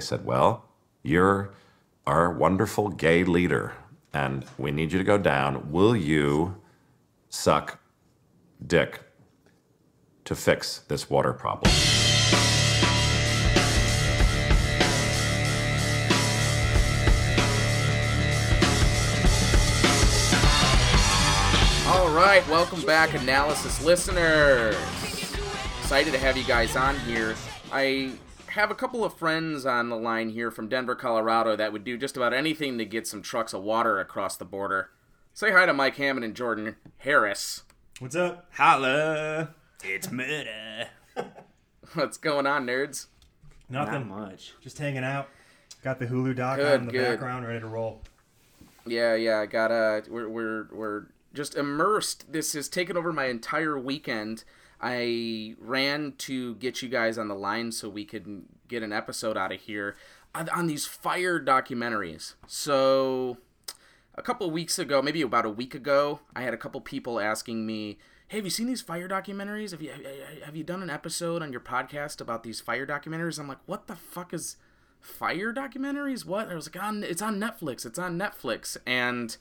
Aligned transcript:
they 0.00 0.06
said, 0.06 0.24
Well, 0.24 0.64
you're 1.02 1.50
our 2.06 2.32
wonderful 2.32 2.88
gay 2.88 3.22
leader, 3.22 3.74
and 4.14 4.46
we 4.56 4.70
need 4.70 4.92
you 4.92 4.98
to 4.98 5.04
go 5.04 5.18
down. 5.18 5.70
Will 5.70 5.94
you 5.94 6.56
suck 7.28 7.78
dick 8.66 9.00
to 10.24 10.34
fix 10.34 10.78
this 10.88 11.10
water 11.10 11.34
problem? 11.34 11.70
All 21.86 22.08
right, 22.08 22.42
welcome 22.48 22.80
back, 22.86 23.12
analysis 23.12 23.84
listeners. 23.84 24.76
Excited 25.82 26.14
to 26.14 26.18
have 26.18 26.38
you 26.38 26.44
guys 26.44 26.74
on 26.74 26.98
here. 27.00 27.34
I 27.70 28.12
have 28.50 28.70
a 28.70 28.74
couple 28.74 29.04
of 29.04 29.14
friends 29.14 29.64
on 29.66 29.88
the 29.88 29.96
line 29.96 30.30
here 30.30 30.50
from 30.50 30.68
Denver, 30.68 30.94
Colorado 30.94 31.56
that 31.56 31.72
would 31.72 31.84
do 31.84 31.96
just 31.96 32.16
about 32.16 32.32
anything 32.32 32.78
to 32.78 32.84
get 32.84 33.06
some 33.06 33.22
trucks 33.22 33.52
of 33.52 33.62
water 33.62 33.98
across 34.00 34.36
the 34.36 34.44
border. 34.44 34.90
Say 35.32 35.52
hi 35.52 35.66
to 35.66 35.72
Mike 35.72 35.96
Hammond 35.96 36.24
and 36.24 36.34
Jordan 36.34 36.76
Harris. 36.98 37.62
What's 37.98 38.16
up? 38.16 38.46
Holla! 38.52 39.50
It's 39.84 40.10
murder. 40.10 40.88
What's 41.94 42.18
going 42.18 42.46
on, 42.46 42.66
nerds? 42.66 43.06
Nothing. 43.68 44.08
Not 44.08 44.18
much. 44.30 44.54
Just 44.60 44.78
hanging 44.78 45.04
out. 45.04 45.28
Got 45.82 45.98
the 45.98 46.06
Hulu 46.06 46.36
doc 46.36 46.56
Good, 46.56 46.72
on 46.74 46.80
in 46.80 46.86
the 46.86 46.92
good. 46.92 47.02
background, 47.12 47.46
ready 47.46 47.60
to 47.60 47.66
roll. 47.66 48.02
Yeah, 48.86 49.14
yeah, 49.14 49.38
I 49.40 49.46
got 49.46 49.70
uh 49.70 50.00
we're 50.08 50.28
we're 50.28 50.66
we're 50.72 51.02
just 51.34 51.54
immersed. 51.54 52.32
This 52.32 52.52
has 52.54 52.68
taken 52.68 52.96
over 52.96 53.12
my 53.12 53.26
entire 53.26 53.78
weekend. 53.78 54.44
I 54.80 55.54
ran 55.58 56.14
to 56.18 56.54
get 56.56 56.82
you 56.82 56.88
guys 56.88 57.18
on 57.18 57.28
the 57.28 57.34
line 57.34 57.70
so 57.72 57.88
we 57.88 58.04
could 58.04 58.44
get 58.66 58.82
an 58.82 58.92
episode 58.92 59.36
out 59.36 59.52
of 59.52 59.60
here 59.60 59.96
on, 60.34 60.66
these 60.66 60.86
Fyre 60.86 61.40
documentaries. 61.40 62.34
So 62.46 63.38
a 64.14 64.22
couple 64.22 64.50
weeks 64.50 64.78
ago, 64.78 65.02
maybe 65.02 65.22
about 65.22 65.44
a 65.44 65.50
week 65.50 65.74
ago, 65.74 66.20
I 66.34 66.42
had 66.42 66.54
a 66.54 66.58
couple 66.58 66.80
people 66.80 67.20
asking 67.20 67.66
me, 67.66 67.98
"Hey, 68.28 68.38
have 68.38 68.46
you 68.46 68.50
seen 68.50 68.68
these 68.68 68.80
Fyre 68.80 69.08
documentaries? 69.08 69.72
Have 69.72 69.82
you 69.82 69.92
have 70.44 70.56
you 70.56 70.64
done 70.64 70.82
an 70.82 70.90
episode 70.90 71.42
on 71.42 71.52
your 71.52 71.60
podcast 71.60 72.20
about 72.20 72.42
these 72.42 72.60
Fyre 72.60 72.86
documentaries?" 72.86 73.38
I'm 73.38 73.48
like, 73.48 73.66
"What 73.66 73.86
the 73.86 73.96
fuck 73.96 74.32
is 74.32 74.56
Fyre 75.00 75.52
documentaries? 75.52 76.24
What?" 76.24 76.48
I 76.48 76.54
was 76.54 76.72
like, 76.72 76.82
"On 76.82 77.02
it's 77.02 77.22
on 77.22 77.38
Netflix. 77.38 77.84
It's 77.84 77.98
on 77.98 78.18
Netflix." 78.18 78.76
And 78.86 79.36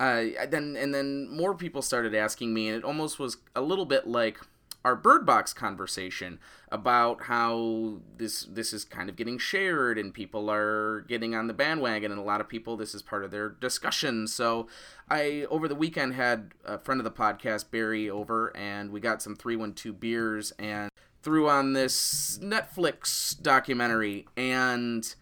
uh, 0.00 0.46
then 0.48 0.76
and 0.76 0.94
then 0.94 1.28
more 1.28 1.54
people 1.54 1.82
started 1.82 2.14
asking 2.14 2.54
me, 2.54 2.68
and 2.68 2.78
it 2.78 2.84
almost 2.84 3.18
was 3.18 3.36
a 3.54 3.60
little 3.60 3.84
bit 3.84 4.08
like 4.08 4.38
our 4.82 4.96
Bird 4.96 5.26
Box 5.26 5.52
conversation 5.52 6.38
about 6.70 7.24
how 7.24 7.98
this 8.16 8.44
this 8.44 8.72
is 8.72 8.84
kind 8.84 9.10
of 9.10 9.16
getting 9.16 9.36
shared 9.36 9.98
and 9.98 10.14
people 10.14 10.50
are 10.50 11.04
getting 11.06 11.34
on 11.34 11.48
the 11.48 11.52
bandwagon 11.52 12.10
and 12.10 12.18
a 12.18 12.24
lot 12.24 12.40
of 12.40 12.48
people 12.48 12.78
this 12.78 12.94
is 12.94 13.02
part 13.02 13.24
of 13.24 13.30
their 13.30 13.50
discussion. 13.50 14.26
So 14.26 14.68
I 15.10 15.46
over 15.50 15.68
the 15.68 15.74
weekend 15.74 16.14
had 16.14 16.52
a 16.64 16.78
friend 16.78 16.98
of 16.98 17.04
the 17.04 17.10
podcast 17.10 17.70
Barry 17.70 18.08
over 18.08 18.56
and 18.56 18.90
we 18.90 19.00
got 19.00 19.20
some 19.20 19.36
312 19.36 20.00
beers 20.00 20.52
and 20.58 20.90
threw 21.22 21.46
on 21.46 21.74
this 21.74 22.38
Netflix 22.42 23.38
documentary 23.40 24.26
and 24.34 25.14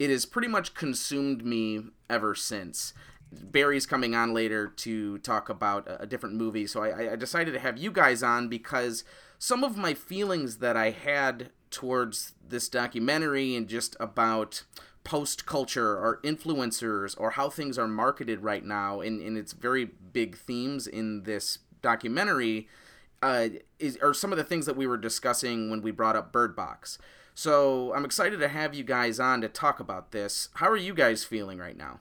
it 0.00 0.10
has 0.10 0.26
pretty 0.26 0.48
much 0.48 0.74
consumed 0.74 1.44
me 1.44 1.82
ever 2.10 2.34
since. 2.34 2.92
Barry's 3.32 3.86
coming 3.86 4.14
on 4.14 4.32
later 4.32 4.68
to 4.68 5.18
talk 5.18 5.48
about 5.48 5.86
a 5.88 6.06
different 6.06 6.36
movie, 6.36 6.66
so 6.66 6.82
I, 6.82 7.12
I 7.12 7.16
decided 7.16 7.52
to 7.52 7.60
have 7.60 7.78
you 7.78 7.90
guys 7.90 8.22
on 8.22 8.48
because 8.48 9.04
some 9.38 9.62
of 9.62 9.76
my 9.76 9.94
feelings 9.94 10.58
that 10.58 10.76
I 10.76 10.90
had 10.90 11.50
towards 11.70 12.32
this 12.46 12.68
documentary 12.68 13.54
and 13.54 13.68
just 13.68 13.96
about 14.00 14.64
post 15.04 15.46
culture 15.46 15.96
or 15.96 16.20
influencers 16.22 17.14
or 17.18 17.30
how 17.30 17.48
things 17.48 17.78
are 17.78 17.88
marketed 17.88 18.42
right 18.42 18.64
now 18.64 19.00
and, 19.00 19.20
and 19.20 19.38
its 19.38 19.52
very 19.52 19.84
big 19.84 20.36
themes 20.36 20.86
in 20.86 21.22
this 21.22 21.58
documentary 21.80 22.68
uh, 23.22 23.48
is 23.78 23.96
are 24.02 24.14
some 24.14 24.32
of 24.32 24.38
the 24.38 24.44
things 24.44 24.66
that 24.66 24.76
we 24.76 24.86
were 24.86 24.96
discussing 24.96 25.70
when 25.70 25.82
we 25.82 25.90
brought 25.90 26.16
up 26.16 26.32
Bird 26.32 26.54
Box. 26.54 26.98
So 27.34 27.92
I'm 27.94 28.04
excited 28.04 28.40
to 28.40 28.48
have 28.48 28.74
you 28.74 28.84
guys 28.84 29.20
on 29.20 29.40
to 29.40 29.48
talk 29.48 29.80
about 29.80 30.10
this. 30.10 30.48
How 30.54 30.68
are 30.68 30.76
you 30.76 30.94
guys 30.94 31.24
feeling 31.24 31.58
right 31.58 31.76
now? 31.76 32.00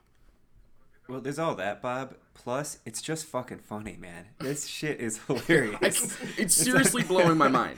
Well, 1.07 1.22
there's 1.22 1.40
all 1.40 1.56
that, 1.56 1.81
Bob. 1.81 2.16
Plus, 2.34 2.79
it's 2.85 3.01
just 3.01 3.25
fucking 3.25 3.59
funny, 3.59 3.97
man. 4.00 4.25
This 4.40 4.68
shit 4.68 5.00
is 5.00 5.19
hilarious. 5.25 5.79
It's, 5.81 6.18
it's 6.38 6.53
seriously 6.53 7.03
blowing 7.03 7.38
my 7.38 7.47
mind. 7.47 7.78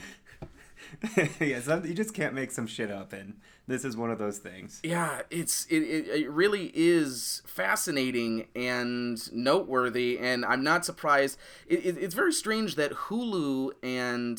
yeah, 1.40 1.60
some, 1.60 1.84
you 1.84 1.94
just 1.94 2.14
can't 2.14 2.34
make 2.34 2.50
some 2.50 2.66
shit 2.66 2.90
up, 2.90 3.12
and 3.12 3.38
this 3.66 3.84
is 3.84 3.96
one 3.96 4.10
of 4.10 4.18
those 4.18 4.38
things. 4.38 4.80
Yeah, 4.82 5.22
it's 5.30 5.66
it, 5.66 5.78
it, 5.78 6.08
it 6.08 6.30
really 6.30 6.72
is 6.74 7.42
fascinating 7.46 8.48
and 8.56 9.32
noteworthy, 9.32 10.18
and 10.18 10.44
I'm 10.44 10.64
not 10.64 10.84
surprised. 10.84 11.38
It, 11.68 11.86
it, 11.86 11.96
it's 11.98 12.14
very 12.14 12.32
strange 12.32 12.74
that 12.74 12.92
Hulu 12.92 13.72
and 13.82 14.38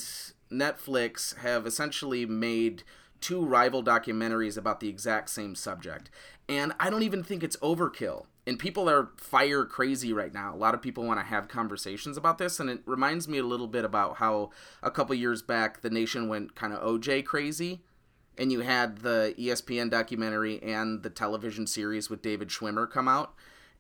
Netflix 0.52 1.38
have 1.38 1.66
essentially 1.66 2.26
made 2.26 2.84
two 3.22 3.46
rival 3.46 3.84
documentaries 3.84 4.58
about 4.58 4.80
the 4.80 4.90
exact 4.90 5.30
same 5.30 5.56
subject, 5.56 6.10
and 6.50 6.74
I 6.80 6.90
don't 6.90 7.04
even 7.04 7.24
think 7.24 7.44
it's 7.44 7.58
overkill. 7.58 8.26
And 8.48 8.58
people 8.58 8.90
are 8.90 9.12
Fyre 9.18 9.66
crazy 9.66 10.12
right 10.12 10.34
now. 10.34 10.54
A 10.54 10.58
lot 10.58 10.74
of 10.74 10.82
people 10.82 11.04
want 11.06 11.20
to 11.20 11.26
have 11.26 11.48
conversations 11.48 12.18
about 12.18 12.40
this, 12.40 12.60
and 12.60 12.70
it 12.70 12.82
reminds 12.86 13.28
me 13.28 13.38
a 13.38 13.44
little 13.44 13.68
bit 13.68 13.86
about 13.86 14.18
how 14.18 14.50
a 14.82 14.90
couple 14.90 15.14
years 15.16 15.44
back 15.44 15.82
the 15.82 15.92
nation 15.92 16.28
went 16.28 16.56
kind 16.56 16.74
of 16.74 16.82
OJ 16.82 17.24
crazy 17.24 17.82
and 18.38 18.52
you 18.52 18.62
had 18.62 19.00
the 19.00 19.36
ESPN 19.38 19.90
documentary 19.90 20.62
and 20.64 21.04
the 21.04 21.10
television 21.10 21.68
series 21.68 22.10
with 22.10 22.22
David 22.22 22.50
Schwimmer 22.50 22.90
come 22.90 23.08
out. 23.08 23.34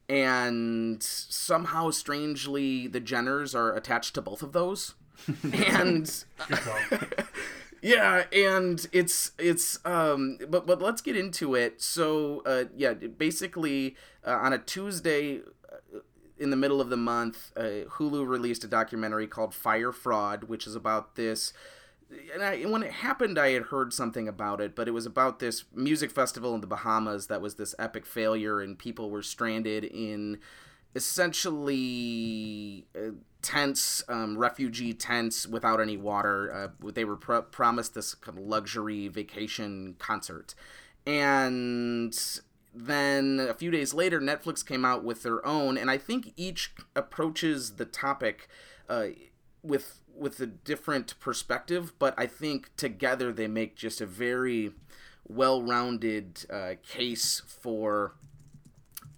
And 0.10 1.02
somehow, 1.02 1.90
strangely, 1.92 2.88
the 2.88 3.00
Jenners 3.00 3.56
are 3.56 3.74
attached 3.76 4.14
to 4.16 4.22
both 4.22 4.44
of 4.44 4.52
those. 4.52 4.96
and 5.54 6.24
yeah, 7.82 8.26
and 8.32 8.86
it's 8.92 9.32
it's 9.40 9.80
um, 9.86 10.38
but 10.50 10.68
but 10.68 10.82
let's 10.82 11.02
get 11.02 11.16
into 11.16 11.56
it. 11.56 11.82
So 11.82 12.44
uh, 12.46 12.66
yeah, 12.76 12.94
basically 12.94 13.96
uh, 14.26 14.34
on 14.34 14.54
a 14.54 14.60
Tuesday 14.60 15.40
uh, 15.40 16.00
in 16.38 16.52
the 16.52 16.56
middle 16.56 16.80
of 16.80 16.90
the 16.90 16.98
month, 16.98 17.52
uh, 17.58 17.88
Hulu 17.90 18.28
released 18.28 18.64
a 18.64 18.68
documentary 18.68 19.28
called 19.28 19.54
Fyre 19.54 19.92
Fraud, 19.92 20.46
which 20.46 20.68
is 20.68 20.76
about 20.76 21.16
this. 21.16 21.54
And 22.34 22.44
I, 22.44 22.64
when 22.64 22.84
it 22.84 22.92
happened, 22.92 23.40
I 23.40 23.52
had 23.52 23.64
heard 23.64 23.94
something 23.94 24.28
about 24.28 24.60
it, 24.60 24.76
but 24.76 24.88
it 24.88 24.92
was 24.92 25.06
about 25.06 25.40
this 25.40 25.64
music 25.74 26.12
festival 26.12 26.54
in 26.54 26.62
the 26.62 26.68
Bahamas 26.68 27.28
that 27.28 27.42
was 27.42 27.56
this 27.56 27.74
epic 27.80 28.06
failure, 28.06 28.60
and 28.60 28.78
people 28.78 29.10
were 29.10 29.24
stranded 29.24 29.86
in 29.86 30.40
essentially 30.94 32.86
uh, 32.96 33.12
tents, 33.42 34.04
um, 34.08 34.38
refugee 34.38 34.94
tents 34.94 35.48
without 35.48 35.80
any 35.80 35.98
water. 35.98 36.52
Uh, 36.54 36.90
they 36.92 37.06
were 37.06 37.16
pro- 37.16 37.42
promised 37.42 37.94
this 37.94 38.14
kind 38.14 38.38
of 38.38 38.44
luxury 38.44 39.08
vacation 39.08 39.96
concert. 40.00 40.54
And 41.06 42.18
then 42.74 43.40
a 43.40 43.54
few 43.54 43.72
days 43.72 43.94
later, 43.94 44.20
Netflix 44.20 44.66
came 44.66 44.86
out 44.86 45.04
with 45.04 45.24
their 45.24 45.46
own, 45.46 45.78
and 45.78 45.90
I 45.90 45.98
think 45.98 46.34
each 46.38 46.74
approaches 46.96 47.76
the 47.76 47.86
topic 47.86 48.48
uh, 48.88 49.08
with 49.64 49.98
with 50.16 50.40
a 50.40 50.46
different 50.46 51.20
perspective, 51.20 51.94
but 51.98 52.14
I 52.18 52.28
think 52.28 52.76
together 52.76 53.32
they 53.32 53.48
make 53.48 53.76
just 53.76 54.02
a 54.02 54.06
very 54.06 54.72
well-rounded 55.28 56.46
uh, 56.50 56.74
case 56.88 57.42
for 57.48 58.16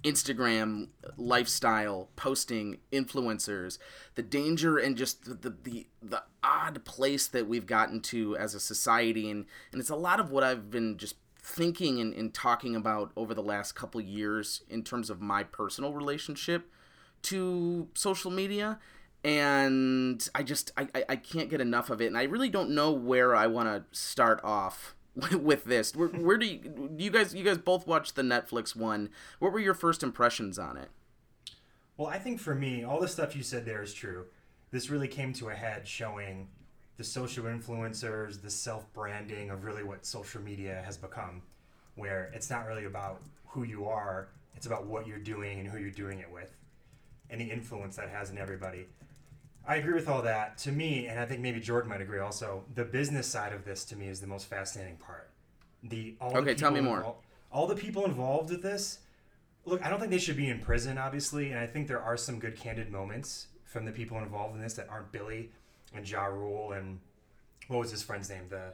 Instagram 0.04 0.90
lifestyle 1.18 2.10
posting 2.16 2.80
influencers, 2.92 3.78
the 4.16 4.22
danger 4.22 4.78
and 4.78 4.98
just 4.98 5.26
the, 5.26 5.50
the 5.50 5.88
the 6.02 6.24
odd 6.44 6.84
place 6.86 7.28
that 7.28 7.48
we've 7.48 7.66
gotten 7.66 8.02
to 8.02 8.36
as 8.38 8.54
a 8.54 8.60
society, 8.60 9.30
and 9.30 9.46
and 9.72 9.80
it's 9.80 9.90
a 9.90 9.96
lot 9.96 10.20
of 10.20 10.32
what 10.32 10.44
I've 10.44 10.70
been 10.70 10.98
just 10.98 11.16
thinking 11.38 12.00
and, 12.00 12.14
and 12.14 12.34
talking 12.34 12.76
about 12.76 13.12
over 13.18 13.34
the 13.34 13.44
last 13.44 13.74
couple 13.74 14.00
years 14.00 14.62
in 14.70 14.84
terms 14.84 15.10
of 15.10 15.20
my 15.22 15.44
personal 15.44 15.94
relationship 15.94 16.72
to 17.24 17.90
social 17.94 18.32
media. 18.32 18.80
And 19.26 20.28
i 20.36 20.44
just 20.44 20.72
I, 20.76 20.88
I 20.94 21.06
i 21.10 21.16
can't 21.16 21.50
get 21.50 21.62
enough 21.62 21.90
of 21.90 22.02
it. 22.02 22.08
And 22.08 22.18
i 22.18 22.24
really 22.24 22.50
don't 22.50 22.70
know 22.72 22.92
where 22.92 23.34
i 23.34 23.48
want 23.48 23.70
to 23.70 23.98
start 23.98 24.42
off 24.44 24.96
with 25.40 25.66
this 25.66 25.96
where, 25.96 26.08
where 26.08 26.38
do 26.38 26.46
you 26.48 26.90
you 26.98 27.12
guys 27.12 27.36
you 27.36 27.44
guys 27.44 27.58
both 27.58 27.86
watched 27.86 28.16
the 28.16 28.24
netflix 28.24 28.76
one 28.76 29.10
what 29.40 29.52
were 29.52 29.60
your 29.60 29.76
first 29.76 30.02
impressions 30.02 30.58
on 30.58 30.76
it 30.76 30.90
Well, 31.98 32.08
I 32.08 32.18
think 32.18 32.40
for 32.40 32.56
me, 32.56 32.84
all 32.84 33.00
the 33.00 33.08
stuff 33.08 33.36
you 33.36 33.44
said 33.44 33.66
there 33.66 33.84
is 33.84 33.94
true. 33.94 34.26
This 34.72 34.90
really 34.90 35.08
came 35.08 35.32
to 35.34 35.50
a 35.50 35.54
head 35.54 35.88
showing 35.88 36.48
the 36.98 37.04
social 37.04 37.46
influencers, 37.46 38.42
the 38.42 38.50
self 38.50 38.92
branding 38.94 39.52
of 39.52 39.64
really 39.64 39.84
what 39.84 40.06
social 40.06 40.42
media 40.42 40.82
has 40.86 40.98
become, 40.98 41.44
where 41.96 42.32
it's 42.34 42.50
not 42.50 42.66
really 42.66 42.86
about 42.86 43.22
who 43.46 43.64
you 43.64 43.86
are, 43.88 44.30
it's 44.56 44.66
about 44.66 44.88
what 44.88 45.06
you're 45.06 45.20
doing 45.20 45.60
and 45.60 45.68
who 45.70 45.78
you're 45.78 45.92
doing 45.92 46.20
it 46.20 46.32
with, 46.32 46.56
and 47.30 47.40
the 47.40 47.46
influence 47.46 47.96
that 47.98 48.10
has 48.10 48.32
in 48.32 48.40
everybody. 48.40 48.88
I 49.68 49.76
agree 49.78 49.94
with 49.94 50.10
all 50.10 50.22
that. 50.24 50.58
To 50.60 50.72
me, 50.72 51.08
and 51.08 51.20
I 51.20 51.26
think 51.26 51.42
maybe 51.42 51.60
Jordan 51.60 51.90
might 51.90 52.02
agree 52.02 52.20
also, 52.20 52.64
the 52.76 52.84
business 52.84 53.28
side 53.28 53.54
of 53.54 53.64
this 53.66 53.86
to 53.86 53.96
me 53.96 54.08
is 54.08 54.20
the 54.20 54.28
most 54.28 54.48
fascinating 54.48 54.98
part. 54.98 55.30
The 55.84 56.16
all 56.20 56.36
Okay, 56.38 56.54
the 56.54 56.56
tell 56.56 56.72
me 56.72 56.80
people 56.80 56.92
more. 56.96 57.02
invol- 57.04 57.16
all 57.52 57.68
the 57.68 57.76
people 57.76 58.06
involved 58.06 58.50
with 58.50 58.62
this. 58.62 59.00
Look, 59.66 59.86
I 59.86 59.90
don't 59.90 60.00
think 60.00 60.12
they 60.12 60.18
should 60.20 60.36
be 60.38 60.50
in 60.50 60.60
prison, 60.60 60.98
obviously, 60.98 61.52
and 61.52 61.60
I 61.60 61.68
think 61.68 61.88
there 61.88 62.02
are 62.02 62.18
some 62.18 62.40
good 62.40 62.58
candid 62.58 62.92
moments 62.92 63.48
from 63.64 63.86
the 63.86 63.92
people 63.92 64.18
involved 64.18 64.56
in 64.56 64.62
this 64.62 64.74
that 64.74 64.90
aren't 64.90 65.12
Billy 65.12 65.52
and 65.96 66.08
Ja 66.10 66.26
Rule 66.26 66.74
and 66.74 67.00
what 67.70 67.80
was 67.80 67.92
his 67.92 68.04
friend's 68.04 68.30
name? 68.30 68.44
The 68.50 68.74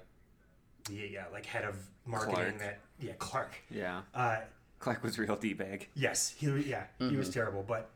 the 0.85 0.95
yeah, 1.11 1.25
like 1.31 1.45
head 1.45 1.65
of 1.65 1.75
marketing 2.05 2.33
Clark. 2.35 2.59
that 2.59 2.79
yeah, 2.99 3.13
Clark. 3.19 3.51
Yeah. 3.69 4.01
Uh, 4.15 4.37
Clark 4.79 5.03
was 5.03 5.19
real 5.19 5.35
d 5.35 5.53
bag. 5.53 5.87
Yes, 5.93 6.33
he 6.35 6.47
yeah, 6.47 6.85
he 6.97 7.05
Mm-hmm. 7.05 7.17
was 7.17 7.29
terrible. 7.29 7.63
But 7.67 7.89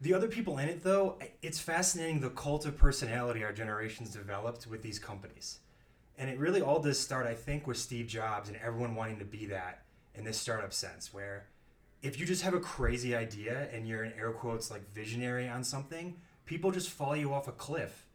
the 0.00 0.14
other 0.14 0.28
people 0.28 0.58
in 0.58 0.68
it, 0.68 0.82
though, 0.82 1.18
it's 1.42 1.58
fascinating 1.58 2.20
the 2.20 2.30
cult 2.30 2.66
of 2.66 2.76
personality 2.76 3.42
our 3.42 3.52
generations 3.52 4.10
developed 4.10 4.66
with 4.66 4.82
these 4.82 4.98
companies, 4.98 5.60
and 6.18 6.28
it 6.28 6.38
really 6.38 6.60
all 6.60 6.80
does 6.80 6.98
start, 6.98 7.26
I 7.26 7.34
think, 7.34 7.66
with 7.66 7.78
Steve 7.78 8.06
Jobs 8.06 8.48
and 8.48 8.58
everyone 8.58 8.94
wanting 8.94 9.18
to 9.18 9.24
be 9.24 9.46
that 9.46 9.84
in 10.14 10.24
this 10.24 10.38
startup 10.38 10.72
sense, 10.72 11.12
where 11.12 11.46
if 12.02 12.18
you 12.20 12.26
just 12.26 12.42
have 12.42 12.54
a 12.54 12.60
crazy 12.60 13.14
idea 13.14 13.68
and 13.72 13.86
you're 13.88 14.04
in 14.04 14.12
air 14.12 14.32
quotes 14.32 14.70
like 14.70 14.92
visionary 14.92 15.48
on 15.48 15.64
something, 15.64 16.16
people 16.44 16.70
just 16.70 16.90
follow 16.90 17.14
you 17.14 17.32
off 17.32 17.48
a 17.48 17.52
cliff. 17.52 18.06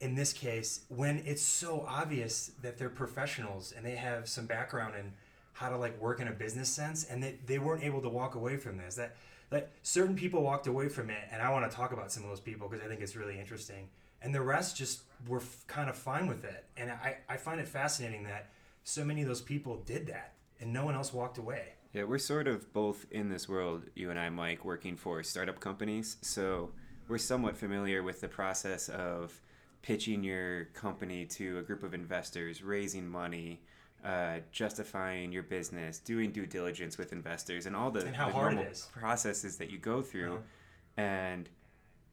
In 0.00 0.14
this 0.14 0.32
case, 0.32 0.80
when 0.88 1.22
it's 1.26 1.42
so 1.42 1.84
obvious 1.86 2.52
that 2.62 2.78
they're 2.78 2.88
professionals 2.88 3.72
and 3.76 3.84
they 3.84 3.96
have 3.96 4.28
some 4.28 4.46
background 4.46 4.94
in 4.98 5.12
how 5.52 5.68
to 5.68 5.76
like 5.76 6.00
work 6.00 6.20
in 6.20 6.28
a 6.28 6.32
business 6.32 6.70
sense, 6.70 7.04
and 7.04 7.22
they, 7.22 7.36
they 7.46 7.58
weren't 7.58 7.84
able 7.84 8.00
to 8.00 8.08
walk 8.08 8.34
away 8.34 8.56
from 8.56 8.78
this. 8.78 8.94
That 8.94 9.16
that 9.50 9.70
certain 9.82 10.16
people 10.16 10.42
walked 10.42 10.66
away 10.66 10.88
from 10.88 11.10
it, 11.10 11.22
and 11.30 11.42
I 11.42 11.50
want 11.50 11.70
to 11.70 11.76
talk 11.76 11.92
about 11.92 12.10
some 12.12 12.22
of 12.22 12.28
those 12.28 12.40
people 12.40 12.68
because 12.68 12.84
I 12.84 12.88
think 12.88 13.00
it's 13.00 13.16
really 13.16 13.38
interesting. 13.38 13.88
And 14.22 14.34
the 14.34 14.40
rest 14.40 14.76
just 14.76 15.02
were 15.26 15.38
f- 15.40 15.64
kind 15.66 15.90
of 15.90 15.96
fine 15.96 16.26
with 16.26 16.44
it, 16.44 16.64
and 16.76 16.90
I 16.90 17.16
I 17.28 17.36
find 17.36 17.60
it 17.60 17.68
fascinating 17.68 18.24
that 18.24 18.50
so 18.84 19.04
many 19.04 19.22
of 19.22 19.28
those 19.28 19.40
people 19.40 19.82
did 19.84 20.06
that, 20.06 20.34
and 20.60 20.72
no 20.72 20.84
one 20.84 20.94
else 20.94 21.12
walked 21.12 21.38
away. 21.38 21.74
Yeah, 21.92 22.04
we're 22.04 22.18
sort 22.18 22.46
of 22.46 22.72
both 22.72 23.06
in 23.10 23.28
this 23.28 23.48
world, 23.48 23.82
you 23.96 24.10
and 24.10 24.18
I, 24.18 24.28
Mike, 24.28 24.64
working 24.64 24.96
for 24.96 25.22
startup 25.24 25.58
companies. 25.58 26.18
So 26.22 26.70
we're 27.08 27.18
somewhat 27.18 27.56
familiar 27.56 28.04
with 28.04 28.20
the 28.20 28.28
process 28.28 28.88
of 28.88 29.40
pitching 29.82 30.22
your 30.22 30.66
company 30.66 31.24
to 31.24 31.58
a 31.58 31.62
group 31.62 31.82
of 31.82 31.92
investors, 31.92 32.62
raising 32.62 33.08
money, 33.08 33.62
uh, 34.04 34.38
justifying 34.50 35.32
your 35.32 35.42
business, 35.42 35.98
doing 35.98 36.30
due 36.30 36.46
diligence 36.46 36.96
with 36.98 37.12
investors, 37.12 37.66
and 37.66 37.76
all 37.76 37.90
the, 37.90 38.00
And 38.00 38.14
the 38.14 38.28
normal 38.28 38.66
processes 38.92 39.58
that 39.58 39.70
you 39.70 39.78
go 39.78 40.02
through. 40.02 40.34
Uh-huh. 40.34 41.02
And 41.02 41.48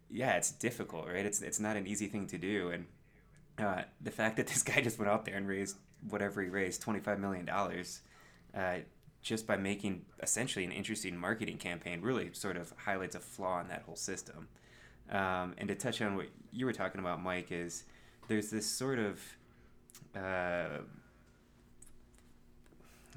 yeah, 0.09 0.35
it's 0.37 0.51
difficult, 0.51 1.07
right? 1.07 1.25
It's 1.25 1.41
it's 1.41 1.59
not 1.59 1.75
an 1.77 1.87
easy 1.87 2.07
thing 2.07 2.27
to 2.27 2.37
do, 2.37 2.69
and 2.69 2.85
uh, 3.57 3.83
the 4.01 4.11
fact 4.11 4.37
that 4.37 4.47
this 4.47 4.63
guy 4.69 4.81
just 4.81 4.99
went 4.99 5.09
out 5.09 5.25
there 5.25 5.35
and 5.35 5.47
raised 5.47 5.77
whatever 6.09 6.41
he 6.41 6.49
raised, 6.49 6.81
twenty 6.81 6.99
five 6.99 7.19
million 7.19 7.45
dollars, 7.45 8.01
uh, 8.55 8.77
just 9.21 9.47
by 9.47 9.57
making 9.57 10.05
essentially 10.21 10.65
an 10.65 10.71
interesting 10.71 11.17
marketing 11.17 11.57
campaign, 11.57 12.01
really 12.01 12.29
sort 12.33 12.57
of 12.57 12.73
highlights 12.77 13.15
a 13.15 13.19
flaw 13.19 13.59
in 13.61 13.67
that 13.67 13.83
whole 13.83 13.95
system. 13.95 14.47
Um, 15.09 15.53
and 15.57 15.67
to 15.69 15.75
touch 15.75 16.01
on 16.01 16.15
what 16.15 16.27
you 16.51 16.65
were 16.65 16.73
talking 16.73 16.99
about, 16.99 17.21
Mike, 17.21 17.51
is 17.51 17.85
there's 18.27 18.49
this 18.49 18.65
sort 18.65 18.99
of 18.99 19.21
uh, 20.15 20.79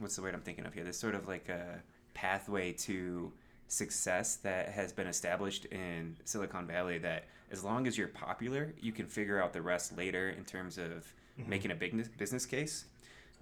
what's 0.00 0.16
the 0.16 0.22
word 0.22 0.34
I'm 0.34 0.40
thinking 0.40 0.66
of 0.66 0.74
here? 0.74 0.82
There's 0.82 0.98
sort 0.98 1.14
of 1.14 1.28
like 1.28 1.48
a 1.48 1.82
pathway 2.14 2.72
to 2.72 3.32
success 3.68 4.36
that 4.36 4.70
has 4.70 4.92
been 4.92 5.06
established 5.06 5.66
in 5.66 6.16
Silicon 6.24 6.66
Valley 6.66 6.98
that 6.98 7.24
as 7.52 7.62
long 7.62 7.86
as 7.86 7.96
you're 7.96 8.08
popular, 8.08 8.74
you 8.80 8.92
can 8.92 9.06
figure 9.06 9.42
out 9.42 9.52
the 9.52 9.62
rest 9.62 9.96
later 9.96 10.30
in 10.30 10.44
terms 10.44 10.78
of 10.78 11.12
making 11.46 11.70
a 11.70 11.74
business 11.74 12.08
business 12.08 12.46
case. 12.46 12.84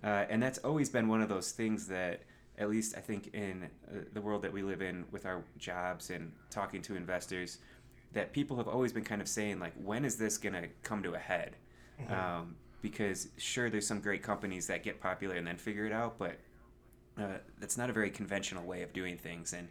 Uh, 0.05 0.25
and 0.31 0.41
that's 0.43 0.59
always 0.59 0.89
been 0.89 1.09
one 1.09 1.21
of 1.21 1.29
those 1.29 1.51
things 1.51 1.89
that, 1.89 2.21
at 2.59 2.71
least 2.71 2.97
I 2.97 3.01
think 3.01 3.35
in 3.35 3.69
uh, 3.89 4.01
the 4.13 4.21
world 4.21 4.43
that 4.43 4.53
we 4.53 4.63
live 4.63 4.83
in 4.83 5.05
with 5.11 5.27
our 5.27 5.43
jobs 5.59 6.11
and 6.11 6.33
talking 6.51 6.83
to 6.83 6.95
investors, 6.95 7.59
that 8.13 8.33
people 8.33 8.57
have 8.57 8.69
always 8.69 8.93
been 8.93 9.05
kind 9.05 9.21
of 9.21 9.29
saying, 9.29 9.59
like, 9.59 9.73
when 9.83 10.05
is 10.05 10.17
this 10.17 10.39
going 10.39 10.55
to 10.55 10.69
come 10.83 11.03
to 11.03 11.15
a 11.15 11.19
head? 11.19 11.57
Um, 12.39 12.57
because 12.81 13.29
sure, 13.39 13.71
there's 13.71 13.87
some 13.87 14.01
great 14.01 14.23
companies 14.23 14.69
that 14.69 14.85
get 14.85 15.01
popular 15.01 15.35
and 15.35 15.47
then 15.47 15.57
figure 15.57 15.85
it 15.85 15.93
out, 15.93 16.17
but 16.19 16.39
uh, 17.19 17.39
that's 17.59 17.77
not 17.77 17.91
a 17.91 17.93
very 17.93 18.11
conventional 18.11 18.65
way 18.65 18.83
of 18.83 18.93
doing 18.93 19.17
things. 19.17 19.53
And 19.53 19.69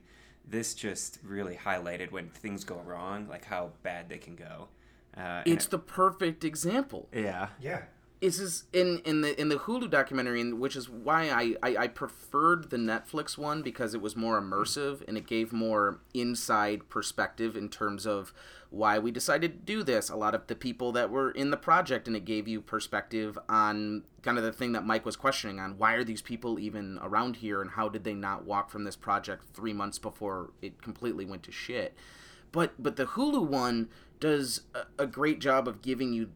this 0.48 0.74
just 0.74 1.20
really 1.24 1.56
highlighted 1.56 2.12
when 2.12 2.30
things 2.30 2.64
go 2.64 2.82
wrong, 2.86 3.28
like 3.28 3.46
how 3.46 3.72
bad 3.84 4.10
they 4.10 4.18
can 4.18 4.36
go. 4.36 4.68
Uh, 5.16 5.42
and 5.46 5.48
It's 5.48 5.66
the 5.68 5.80
perfect 5.80 6.44
example. 6.44 7.08
yeah, 7.14 7.50
Yeah, 7.60 7.84
This 8.20 8.40
is 8.40 8.64
in 8.74 9.00
in 9.06 9.22
the 9.22 9.40
in 9.40 9.50
the 9.50 9.58
Hulu 9.58 9.92
documentary, 9.92 10.52
which 10.52 10.76
is 10.76 10.90
why 10.90 11.30
I, 11.30 11.56
I 11.62 11.78
I 11.84 11.88
preferred 11.88 12.72
the 12.72 12.78
Netflix 12.78 13.38
one 13.38 13.62
because 13.62 13.94
it 13.94 14.02
was 14.02 14.16
more 14.16 14.42
immersive 14.42 15.08
and 15.08 15.18
it 15.18 15.28
gave 15.28 15.54
more 15.54 16.00
inside 16.16 16.90
perspective 16.90 17.56
in 17.56 17.70
terms 17.70 18.08
of 18.08 18.34
why 18.72 18.98
we 18.98 19.12
decided 19.12 19.52
to 19.52 19.74
do 19.74 19.84
this. 19.84 20.10
A 20.10 20.16
lot 20.16 20.34
of 20.34 20.48
the 20.48 20.56
people 20.56 20.92
that 20.94 21.12
were 21.12 21.30
in 21.30 21.52
the 21.52 21.58
project, 21.58 22.08
and 22.08 22.16
it 22.16 22.26
gave 22.26 22.48
you 22.48 22.60
perspective 22.60 23.38
on 23.48 24.04
kind 24.24 24.40
of 24.40 24.44
the 24.44 24.52
thing 24.52 24.72
that 24.72 24.86
Mike 24.86 25.06
was 25.06 25.16
questioning 25.16 25.60
on 25.60 25.78
why 25.78 25.94
are 25.94 26.04
these 26.04 26.24
people 26.24 26.58
even 26.58 26.98
around 27.04 27.36
here, 27.36 27.62
and 27.62 27.72
how 27.72 27.88
did 27.88 28.04
they 28.04 28.16
not 28.16 28.46
walk 28.46 28.72
from 28.72 28.84
this 28.84 28.96
project 28.96 29.44
three 29.54 29.74
months 29.74 30.00
before 30.00 30.50
it 30.60 30.82
completely 30.82 31.24
went 31.24 31.44
to 31.44 31.52
shit. 31.52 31.96
But 32.52 32.82
but 32.82 32.96
the 32.96 33.06
Hulu 33.06 33.48
one 33.48 33.90
does 34.20 34.62
a, 34.74 35.04
a 35.04 35.06
great 35.06 35.40
job 35.40 35.68
of 35.68 35.84
giving 35.84 36.14
you 36.14 36.32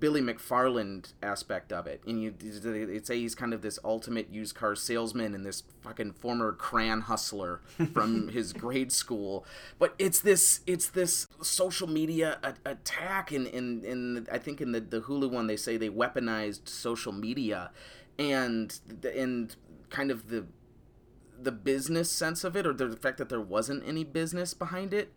Billy 0.00 0.20
McFarland 0.20 1.12
aspect 1.22 1.72
of 1.72 1.86
it, 1.86 2.02
and 2.06 2.20
you 2.22 2.32
they 2.32 3.00
say 3.00 3.18
he's 3.18 3.34
kind 3.34 3.54
of 3.54 3.62
this 3.62 3.78
ultimate 3.84 4.28
used 4.30 4.54
car 4.54 4.74
salesman 4.74 5.34
and 5.34 5.44
this 5.46 5.62
fucking 5.82 6.12
former 6.12 6.52
crayon 6.52 7.02
hustler 7.02 7.60
from 7.92 8.28
his 8.32 8.52
grade 8.52 8.90
school. 8.90 9.46
But 9.78 9.94
it's 9.98 10.20
this 10.20 10.60
it's 10.66 10.88
this 10.88 11.26
social 11.42 11.86
media 11.86 12.38
a- 12.42 12.70
attack, 12.70 13.30
and 13.30 13.46
and 13.46 13.84
and 13.84 14.28
I 14.30 14.38
think 14.38 14.60
in 14.60 14.72
the 14.72 14.80
the 14.80 15.00
Hulu 15.00 15.30
one 15.30 15.46
they 15.46 15.56
say 15.56 15.76
they 15.76 15.90
weaponized 15.90 16.68
social 16.68 17.12
media, 17.12 17.70
and 18.18 18.78
and 19.04 19.54
kind 19.90 20.10
of 20.10 20.28
the 20.28 20.46
the 21.40 21.52
business 21.52 22.10
sense 22.10 22.42
of 22.42 22.56
it, 22.56 22.66
or 22.66 22.72
the 22.72 22.96
fact 22.96 23.18
that 23.18 23.28
there 23.28 23.40
wasn't 23.40 23.86
any 23.86 24.02
business 24.02 24.54
behind 24.54 24.92
it, 24.92 25.12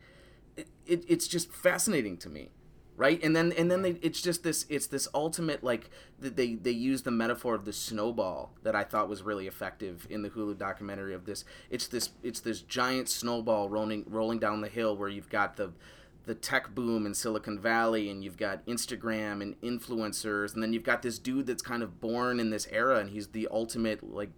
it, 0.55 0.67
it 0.85 1.03
it's 1.07 1.27
just 1.27 1.51
fascinating 1.51 2.15
to 2.17 2.29
me 2.29 2.51
right? 2.97 3.21
And 3.23 3.35
then 3.35 3.51
and 3.53 3.69
then 3.69 3.81
they 3.81 3.91
it's 4.01 4.21
just 4.21 4.43
this 4.43 4.65
it's 4.69 4.87
this 4.87 5.07
ultimate 5.13 5.63
like 5.63 5.89
th- 6.21 6.35
they 6.35 6.55
they 6.55 6.71
use 6.71 7.03
the 7.03 7.11
metaphor 7.11 7.55
of 7.55 7.65
the 7.65 7.73
snowball 7.73 8.53
that 8.63 8.75
i 8.75 8.83
thought 8.83 9.09
was 9.09 9.23
really 9.23 9.47
effective 9.47 10.05
in 10.09 10.21
the 10.21 10.29
hulu 10.29 10.57
documentary 10.57 11.13
of 11.13 11.25
this. 11.25 11.45
It's 11.69 11.87
this 11.87 12.09
it's 12.23 12.39
this 12.39 12.61
giant 12.61 13.09
snowball 13.09 13.69
rolling 13.69 14.05
rolling 14.07 14.39
down 14.39 14.61
the 14.61 14.69
hill 14.69 14.95
where 14.95 15.09
you've 15.09 15.29
got 15.29 15.57
the 15.57 15.71
the 16.25 16.35
tech 16.35 16.75
boom 16.75 17.05
in 17.05 17.13
Silicon 17.13 17.59
Valley, 17.59 18.09
and 18.09 18.23
you've 18.23 18.37
got 18.37 18.65
Instagram 18.67 19.41
and 19.41 19.59
influencers, 19.61 20.53
and 20.53 20.61
then 20.61 20.71
you've 20.71 20.83
got 20.83 21.01
this 21.01 21.17
dude 21.17 21.47
that's 21.47 21.63
kind 21.63 21.81
of 21.81 21.99
born 21.99 22.39
in 22.39 22.51
this 22.51 22.67
era, 22.71 22.99
and 22.99 23.09
he's 23.09 23.29
the 23.29 23.47
ultimate 23.51 24.13
like 24.13 24.29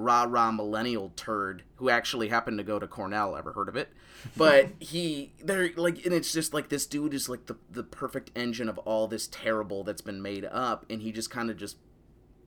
rah 0.00 0.26
rah 0.28 0.50
millennial 0.50 1.12
turd 1.16 1.62
who 1.76 1.88
actually 1.88 2.28
happened 2.28 2.58
to 2.58 2.64
go 2.64 2.78
to 2.78 2.86
Cornell. 2.86 3.36
Ever 3.36 3.52
heard 3.52 3.68
of 3.68 3.76
it? 3.76 3.92
But 4.36 4.70
he, 4.80 5.32
they're 5.42 5.70
like, 5.76 6.04
and 6.04 6.14
it's 6.14 6.32
just 6.32 6.52
like 6.54 6.68
this 6.68 6.86
dude 6.86 7.14
is 7.14 7.28
like 7.28 7.46
the 7.46 7.56
the 7.70 7.82
perfect 7.82 8.30
engine 8.36 8.68
of 8.68 8.78
all 8.78 9.06
this 9.06 9.28
terrible 9.28 9.84
that's 9.84 10.02
been 10.02 10.22
made 10.22 10.44
up, 10.44 10.86
and 10.90 11.02
he 11.02 11.12
just 11.12 11.30
kind 11.30 11.50
of 11.50 11.56
just 11.56 11.76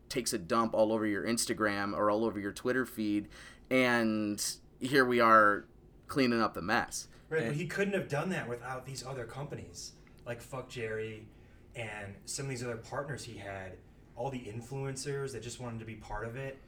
takes 0.09 0.33
a 0.33 0.37
dump 0.37 0.73
all 0.73 0.91
over 0.91 1.05
your 1.05 1.23
Instagram 1.25 1.95
or 1.95 2.11
all 2.11 2.25
over 2.25 2.39
your 2.39 2.51
Twitter 2.51 2.85
feed, 2.85 3.27
and 3.69 4.43
here 4.79 5.05
we 5.05 5.19
are 5.19 5.65
cleaning 6.07 6.41
up 6.41 6.53
the 6.53 6.61
mess. 6.61 7.07
Right, 7.29 7.47
but 7.47 7.55
he 7.55 7.65
couldn't 7.65 7.93
have 7.93 8.09
done 8.09 8.29
that 8.29 8.47
without 8.47 8.85
these 8.85 9.03
other 9.05 9.25
companies 9.25 9.93
like 10.25 10.41
Fuck 10.41 10.69
Jerry 10.69 11.27
and 11.75 12.15
some 12.25 12.45
of 12.45 12.49
these 12.49 12.63
other 12.63 12.77
partners 12.77 13.23
he 13.23 13.37
had, 13.37 13.73
all 14.15 14.29
the 14.29 14.39
influencers 14.39 15.33
that 15.33 15.41
just 15.41 15.59
wanted 15.59 15.79
to 15.79 15.85
be 15.85 15.95
part 15.95 16.25
of 16.25 16.35
it. 16.35 16.59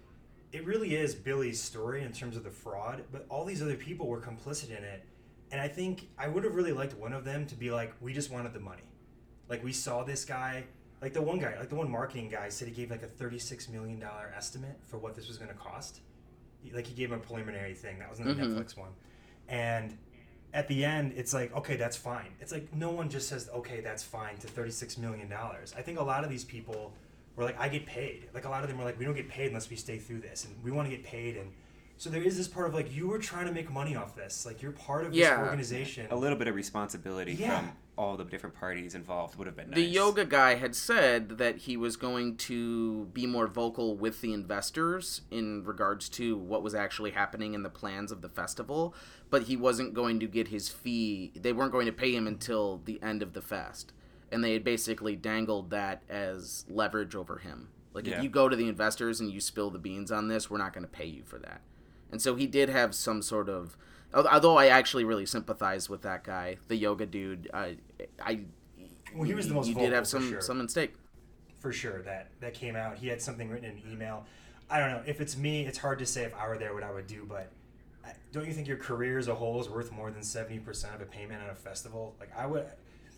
It 0.56 0.66
really 0.66 0.96
is 0.96 1.14
Billy's 1.14 1.60
story 1.60 2.04
in 2.04 2.14
terms 2.14 2.38
of 2.38 2.46
the 2.46 2.50
fraud, 2.50 3.04
but 3.12 3.26
all 3.28 3.44
these 3.44 3.62
other 3.62 3.76
people 3.76 4.08
were 4.08 4.22
complicit 4.22 4.70
in 4.70 4.86
it. 4.86 5.04
And 5.52 5.60
I 5.60 5.68
think 5.68 6.08
I 6.18 6.30
would 6.30 6.46
have 6.46 6.56
really 6.56 6.72
liked 6.72 6.94
one 6.94 7.12
of 7.12 7.26
them 7.26 7.46
to 7.48 7.56
be 7.56 7.72
like, 7.72 7.94
we 8.00 8.14
just 8.14 8.32
wanted 8.32 8.54
the 8.54 8.62
money. 8.62 8.90
Like, 9.50 9.66
we 9.66 9.74
saw 9.74 10.06
this 10.06 10.24
guy, 10.24 10.64
like 11.02 11.12
the 11.12 11.22
one 11.22 11.40
guy, 11.40 11.60
like 11.60 11.68
the 11.68 11.76
one 11.76 11.92
marketing 11.92 12.30
guy 12.30 12.48
said 12.48 12.70
he 12.70 12.74
gave 12.74 12.90
like 12.90 13.04
a 13.04 13.08
$36 13.08 13.68
million 13.70 14.02
estimate 14.34 14.80
for 14.86 14.98
what 14.98 15.14
this 15.14 15.28
was 15.28 15.38
going 15.38 15.50
to 15.52 15.58
cost. 15.58 16.00
Like, 16.74 16.88
he 16.88 16.94
gave 16.96 17.12
him 17.12 17.20
a 17.20 17.22
preliminary 17.22 17.74
thing. 17.74 18.00
That 18.00 18.10
was 18.10 18.22
in 18.22 18.28
the 18.28 18.34
Mhm. 18.34 18.56
Netflix 18.58 18.78
one. 18.78 18.92
And 19.50 19.98
at 20.54 20.70
the 20.70 20.86
end, 20.86 21.12
it's 21.18 21.34
like, 21.34 21.54
okay, 21.54 21.76
that's 21.76 21.98
fine. 21.98 22.32
It's 22.40 22.54
like 22.54 22.74
no 22.74 22.92
one 22.92 23.10
just 23.10 23.28
says, 23.28 23.50
okay, 23.54 23.82
that's 23.82 24.04
fine 24.04 24.38
to 24.38 24.48
$36 24.48 24.98
million. 24.98 25.30
I 25.34 25.82
think 25.82 26.00
a 26.00 26.04
lot 26.04 26.24
of 26.24 26.30
these 26.30 26.46
people 26.46 26.94
were 27.36 27.44
like, 27.44 27.60
I 27.60 27.68
get 27.70 27.86
paid. 27.86 28.28
Like 28.34 28.46
a 28.46 28.50
lot 28.50 28.64
of 28.64 28.70
them 28.70 28.78
were 28.78 28.86
like, 28.86 28.98
we 29.00 29.06
don't 29.06 29.16
get 29.16 29.30
paid 29.30 29.48
unless 29.48 29.70
we 29.70 29.76
stay 29.76 29.98
through 29.98 30.22
this. 30.22 30.46
And 30.46 30.56
we 30.64 30.72
want 30.72 30.90
to 30.90 30.96
get 30.96 31.04
paid. 31.06 31.38
And 31.38 31.52
So 31.98 32.10
there 32.10 32.22
is 32.22 32.36
this 32.38 32.48
part 32.48 32.68
of 32.68 32.74
like 32.74 32.94
you 32.94 33.08
were 33.08 33.20
trying 33.20 33.46
to 33.46 33.52
make 33.54 33.72
money 33.72 33.96
off 33.96 34.16
this. 34.16 34.46
Like 34.46 34.62
you're 34.62 34.72
part 34.74 35.06
of 35.06 35.12
this 35.12 35.20
Yeah. 35.20 35.40
organization. 35.42 36.08
A 36.12 36.16
little 36.16 36.38
bit 36.38 36.48
of 36.48 36.56
responsibility 36.56 37.34
Yeah. 37.34 37.60
from 37.60 37.72
all 37.98 38.18
the 38.18 38.26
different 38.26 38.54
parties 38.56 38.94
involved 38.96 39.38
would 39.38 39.48
have 39.48 39.56
been 39.56 39.70
nice. 39.70 39.76
The 39.76 39.86
yoga 39.86 40.26
guy 40.26 40.56
had 40.56 40.76
said 40.76 41.38
that 41.38 41.60
he 41.60 41.78
was 41.78 41.96
going 41.96 42.36
to 42.36 43.06
be 43.14 43.26
more 43.26 43.48
vocal 43.48 43.96
with 43.96 44.20
the 44.20 44.34
investors 44.34 45.22
in 45.32 45.64
regards 45.64 46.10
to 46.10 46.38
what 46.38 46.62
was 46.64 46.76
actually 46.76 47.12
happening 47.12 47.54
in 47.54 47.64
the 47.64 47.70
plans 47.70 48.12
of 48.12 48.22
the 48.22 48.28
festival, 48.28 48.94
but 49.30 49.44
he 49.44 49.56
wasn't 49.56 49.94
going 49.94 50.20
to 50.20 50.28
get 50.28 50.50
his 50.50 50.68
fee. 50.68 51.32
They 51.34 51.54
weren't 51.54 51.72
going 51.72 51.86
to 51.86 51.94
pay 51.94 52.14
him 52.14 52.28
until 52.28 52.82
the 52.84 53.02
end 53.02 53.22
of 53.24 53.32
the 53.32 53.42
fest. 53.42 53.94
And 54.32 54.44
they 54.44 54.54
had 54.54 54.64
basically 54.64 55.16
dangled 55.16 55.70
that 55.70 56.02
as 56.10 56.66
leverage 56.68 57.16
over 57.16 57.38
him. 57.38 57.70
Like, 57.94 58.08
Yeah. 58.08 58.18
if 58.18 58.24
you 58.24 58.30
go 58.30 58.50
to 58.50 58.56
the 58.56 58.68
investors 58.68 59.20
and 59.22 59.32
you 59.32 59.40
spill 59.40 59.70
the 59.70 59.80
beans 59.80 60.12
on 60.12 60.28
this, 60.28 60.50
we're 60.50 60.58
not 60.58 60.74
going 60.74 60.84
to 60.86 60.92
pay 60.92 61.06
you 61.06 61.24
for 61.24 61.40
that. 61.40 61.62
And 62.12 62.22
so 62.22 62.36
he 62.36 62.48
did 62.48 62.70
have 62.70 62.94
some 62.96 63.22
sort 63.22 63.50
of. 63.50 63.78
Although 64.14 64.58
I 64.58 64.68
actually 64.68 65.04
really 65.04 65.26
sympathize 65.26 65.90
with 65.90 66.02
that 66.04 66.24
guy, 66.24 66.58
the 66.68 66.76
yoga 66.76 67.06
dude. 67.06 67.50
I, 67.54 67.78
I 68.22 68.42
well, 69.14 69.24
he 69.24 69.34
was 69.34 69.48
the 69.48 69.54
most 69.54 69.68
you 69.68 69.76
did 69.76 69.92
have 69.94 70.08
some 70.08 70.30
sure. 70.30 70.42
some 70.42 70.58
mistake. 70.60 70.94
for 71.60 71.72
sure 71.74 72.02
that 72.04 72.30
that 72.40 72.54
came 72.54 72.76
out. 72.76 72.98
He 72.98 73.08
had 73.08 73.22
something 73.22 73.50
written 73.50 73.70
in 73.70 73.78
an 73.78 73.84
email. 73.92 74.26
I 74.70 74.80
don't 74.80 74.92
know 74.92 75.04
if 75.06 75.20
it's 75.22 75.36
me. 75.36 75.66
It's 75.66 75.78
hard 75.78 76.00
to 76.00 76.06
say 76.06 76.24
if 76.24 76.34
I 76.36 76.48
were 76.48 76.58
there 76.58 76.74
what 76.74 76.84
I 76.84 76.92
would 76.92 77.08
do, 77.08 77.26
but 77.28 77.52
don't 78.32 78.46
you 78.46 78.54
think 78.54 78.68
your 78.68 78.78
career 78.78 79.18
as 79.18 79.28
a 79.28 79.36
whole 79.36 79.60
is 79.60 79.70
worth 79.70 79.92
more 79.92 80.12
than 80.12 80.24
seventy 80.24 80.60
percent 80.60 80.96
of 80.96 81.02
a 81.02 81.06
payment 81.06 81.42
at 81.44 81.50
a 81.50 81.56
festival? 81.56 82.16
Like 82.20 82.32
I 82.38 82.46
would, 82.46 82.68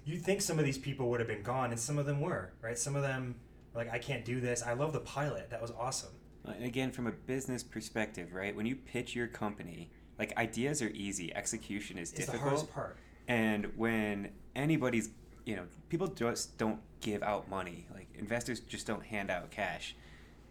you'd 0.08 0.22
think 0.22 0.42
some 0.42 0.58
of 0.58 0.66
these 0.66 0.78
people 0.78 1.10
would 1.10 1.20
have 1.20 1.28
been 1.28 1.44
gone, 1.44 1.72
and 1.72 1.80
some 1.80 1.98
of 1.98 2.06
them 2.06 2.22
were 2.22 2.54
right. 2.62 2.78
Some 2.78 2.96
of 2.96 3.02
them 3.02 3.36
were 3.74 3.84
like 3.84 3.94
I 3.94 4.00
can't 4.00 4.24
do 4.24 4.40
this. 4.40 4.64
I 4.64 4.74
love 4.74 4.94
the 4.94 5.02
pilot. 5.02 5.50
That 5.50 5.62
was 5.62 5.72
awesome. 5.78 6.12
And 6.46 6.64
again, 6.64 6.92
from 6.92 7.08
a 7.08 7.12
business 7.12 7.62
perspective, 7.62 8.34
right? 8.34 8.56
When 8.56 8.66
you 8.66 8.78
pitch 8.78 9.14
your 9.14 9.28
company, 9.28 9.92
like 10.18 10.36
ideas 10.38 10.82
are 10.82 10.90
easy, 10.90 11.36
execution 11.36 11.98
is 11.98 12.12
difficult. 12.12 12.36
It's 12.36 12.44
the 12.44 12.50
hardest 12.50 12.74
part. 12.74 12.98
And 13.28 13.66
when 13.76 14.30
anybody's, 14.56 15.10
you 15.46 15.58
know, 15.58 15.64
people 15.90 16.08
just 16.08 16.58
don't 16.58 16.80
give 17.02 17.22
out 17.22 17.50
money. 17.50 17.86
Like 17.94 18.08
investors 18.18 18.62
just 18.62 18.88
don't 18.88 19.04
hand 19.04 19.30
out 19.30 19.52
cash. 19.52 19.94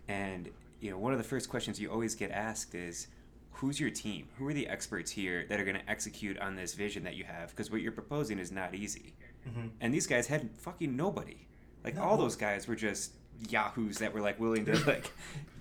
And 0.06 0.50
you 0.80 0.90
know, 0.90 0.98
one 0.98 1.12
of 1.12 1.18
the 1.18 1.24
first 1.24 1.48
questions 1.48 1.80
you 1.80 1.90
always 1.90 2.14
get 2.14 2.30
asked 2.30 2.74
is, 2.74 3.08
"Who's 3.52 3.80
your 3.80 3.90
team? 3.90 4.28
Who 4.36 4.46
are 4.46 4.52
the 4.52 4.68
experts 4.68 5.10
here 5.10 5.46
that 5.48 5.58
are 5.58 5.64
going 5.64 5.78
to 5.78 5.90
execute 5.90 6.38
on 6.38 6.56
this 6.56 6.74
vision 6.74 7.04
that 7.04 7.16
you 7.16 7.24
have? 7.24 7.48
Because 7.50 7.70
what 7.70 7.80
you're 7.80 7.92
proposing 7.92 8.38
is 8.38 8.52
not 8.52 8.74
easy." 8.74 9.14
Mm-hmm. 9.48 9.66
And 9.80 9.94
these 9.94 10.06
guys 10.06 10.26
had 10.26 10.50
fucking 10.58 10.96
nobody. 10.96 11.36
Like 11.84 11.96
No. 11.96 12.02
all 12.02 12.16
those 12.16 12.36
guys 12.36 12.66
were 12.66 12.76
just 12.76 13.12
yahoos 13.48 13.98
that 13.98 14.12
were 14.12 14.20
like 14.20 14.38
willing 14.40 14.64
to 14.66 14.72
like. 14.86 15.12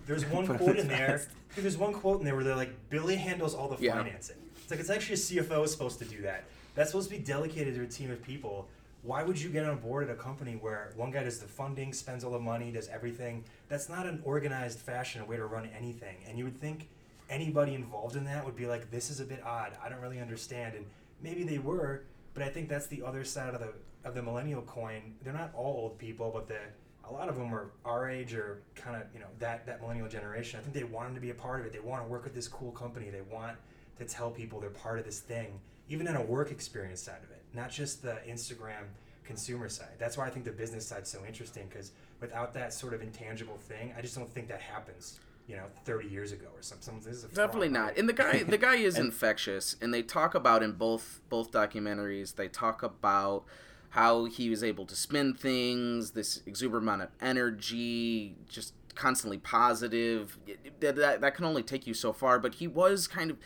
There's 0.08 0.26
one 0.38 0.48
quote 0.48 0.78
in 0.78 0.88
there. 0.88 1.28
There's 1.56 1.78
one 1.78 1.94
quote 1.94 2.20
in 2.20 2.26
there 2.26 2.36
where 2.36 2.44
they're 2.44 2.56
like, 2.56 2.74
Billy 2.90 3.16
handles 3.16 3.54
all 3.56 3.68
the 3.70 3.82
Yeah. 3.84 3.94
financing. 3.96 4.38
It's 4.62 4.72
like 4.72 4.80
it's 4.80 4.90
actually 4.90 5.14
a 5.16 5.44
CFO 5.44 5.64
is 5.64 5.72
supposed 5.72 6.00
to 6.00 6.06
do 6.06 6.22
that. 6.24 6.46
That's 6.74 6.90
supposed 6.92 7.10
to 7.10 7.16
be 7.18 7.22
delegated 7.24 7.76
to 7.76 7.84
a 7.84 7.88
team 7.88 8.12
of 8.12 8.22
people. 8.24 8.68
Why 9.04 9.22
would 9.24 9.40
you 9.40 9.50
get 9.50 9.66
on 9.66 9.78
board 9.78 10.10
at 10.10 10.10
a 10.10 10.18
company 10.20 10.54
where 10.54 10.92
one 10.96 11.12
guy 11.12 11.24
does 11.24 11.38
the 11.40 11.46
funding, 11.48 11.94
spends 11.94 12.24
all 12.24 12.32
the 12.32 12.40
money, 12.40 12.72
does 12.72 12.88
everything? 12.90 13.44
That's 13.70 13.88
not 13.88 14.08
an 14.08 14.20
organized 14.26 14.80
fashion, 14.80 15.22
a 15.22 15.26
way 15.26 15.38
to 15.38 15.46
run 15.46 15.70
anything. 15.78 16.16
And 16.28 16.40
you 16.40 16.44
would 16.44 16.60
think 16.60 16.88
anybody 17.30 17.76
involved 17.76 18.16
in 18.16 18.26
that 18.26 18.44
would 18.44 18.56
be 18.56 18.66
like, 18.66 18.90
this 18.90 19.12
is 19.12 19.20
a 19.20 19.24
bit 19.26 19.44
odd. 19.46 19.74
I 19.84 19.90
don't 19.90 20.02
really 20.02 20.20
understand. 20.20 20.74
And 20.76 20.86
maybe 21.22 21.44
they 21.44 21.60
were, 21.60 22.02
but 22.36 22.44
I 22.44 22.50
think 22.50 22.70
that's 22.70 22.86
the 22.88 23.02
other 23.02 23.24
side 23.24 23.56
of 23.56 23.62
the 23.62 23.74
of 24.04 24.14
the 24.14 24.22
millennial 24.22 24.62
coin. 24.62 25.16
They're 25.24 25.34
not 25.34 25.52
all 25.56 25.78
old 25.82 25.98
people, 25.98 26.30
but 26.32 26.48
the 26.48 26.60
a 27.08 27.12
lot 27.12 27.30
of 27.30 27.38
them 27.38 27.54
are 27.54 27.72
our 27.86 28.10
age 28.10 28.34
or 28.34 28.62
kind 28.76 28.96
of 28.96 29.04
you 29.14 29.20
know 29.20 29.28
that 29.40 29.66
that 29.66 29.82
millennial 29.82 30.08
generation. 30.08 30.60
I 30.60 30.64
think 30.64 30.76
they 30.76 30.84
wanted 30.84 31.16
to 31.16 31.22
be 31.22 31.32
a 31.32 31.36
part 31.36 31.62
of 31.62 31.66
it. 31.66 31.74
They 31.74 31.80
want 31.80 32.04
to 32.04 32.08
work 32.08 32.26
with 32.26 32.36
this 32.36 32.48
cool 32.48 32.72
company. 32.72 33.10
They 33.10 33.22
want 33.22 33.58
to 33.98 34.06
tell 34.06 34.30
people 34.30 34.60
they're 34.60 34.70
part 34.70 35.00
of 35.00 35.06
this 35.06 35.20
thing, 35.20 35.60
even 35.90 36.08
in 36.08 36.16
a 36.16 36.22
work 36.22 36.52
experience 36.52 37.02
side 37.02 37.24
of 37.24 37.32
it, 37.32 37.42
not 37.54 37.72
just 37.72 38.04
the 38.04 38.20
Instagram 38.28 38.84
consumer 39.24 39.70
side. 39.70 39.96
That's 39.98 40.18
why 40.18 40.28
I 40.28 40.30
think 40.30 40.46
the 40.46 40.52
business 40.52 40.86
side's 40.86 41.10
so 41.10 41.26
interesting 41.26 41.68
because 41.70 41.92
without 42.20 42.54
that 42.54 42.74
sort 42.74 42.94
of 42.94 43.02
intangible 43.02 43.58
thing, 43.58 43.94
I 43.98 44.02
just 44.02 44.16
don't 44.16 44.32
think 44.32 44.48
that 44.50 44.62
happens. 44.62 45.20
You 45.48 45.58
know, 45.58 45.66
30 45.84 46.08
years 46.10 46.32
ago 46.32 46.48
or 46.56 46.62
something. 46.64 47.00
This 47.02 47.18
is 47.18 47.24
a 47.26 47.28
Definitely 47.28 47.70
not. 47.70 47.86
right? 47.90 47.98
And 47.98 48.10
the 48.10 48.14
guy, 48.14 48.42
the 48.48 48.58
guy 48.58 48.76
is 48.76 48.98
infectious, 48.98 49.76
and 49.80 49.94
they 49.94 50.02
talk 50.02 50.34
about 50.34 50.64
in 50.64 50.72
both 50.72 51.22
both 51.30 51.52
documentaries. 51.52 52.36
They 52.36 52.48
talk 52.48 52.82
about 52.82 53.44
how 53.90 54.26
he 54.26 54.50
was 54.50 54.64
able 54.64 54.86
to 54.88 54.96
spin 54.96 55.34
things, 55.36 56.12
this 56.12 56.42
exuberant 56.48 56.84
amount 56.84 57.04
of 57.04 57.10
energy, 57.22 58.36
just 58.50 58.74
constantly 58.96 59.38
positive. 59.38 60.38
That, 60.80 60.96
that 60.96 61.22
that 61.22 61.36
can 61.36 61.46
only 61.46 61.62
take 61.64 61.86
you 61.86 61.94
so 61.94 62.12
far. 62.12 62.40
But 62.40 62.56
he 62.56 62.68
was 62.68 63.08
kind 63.08 63.30
of 63.30 63.38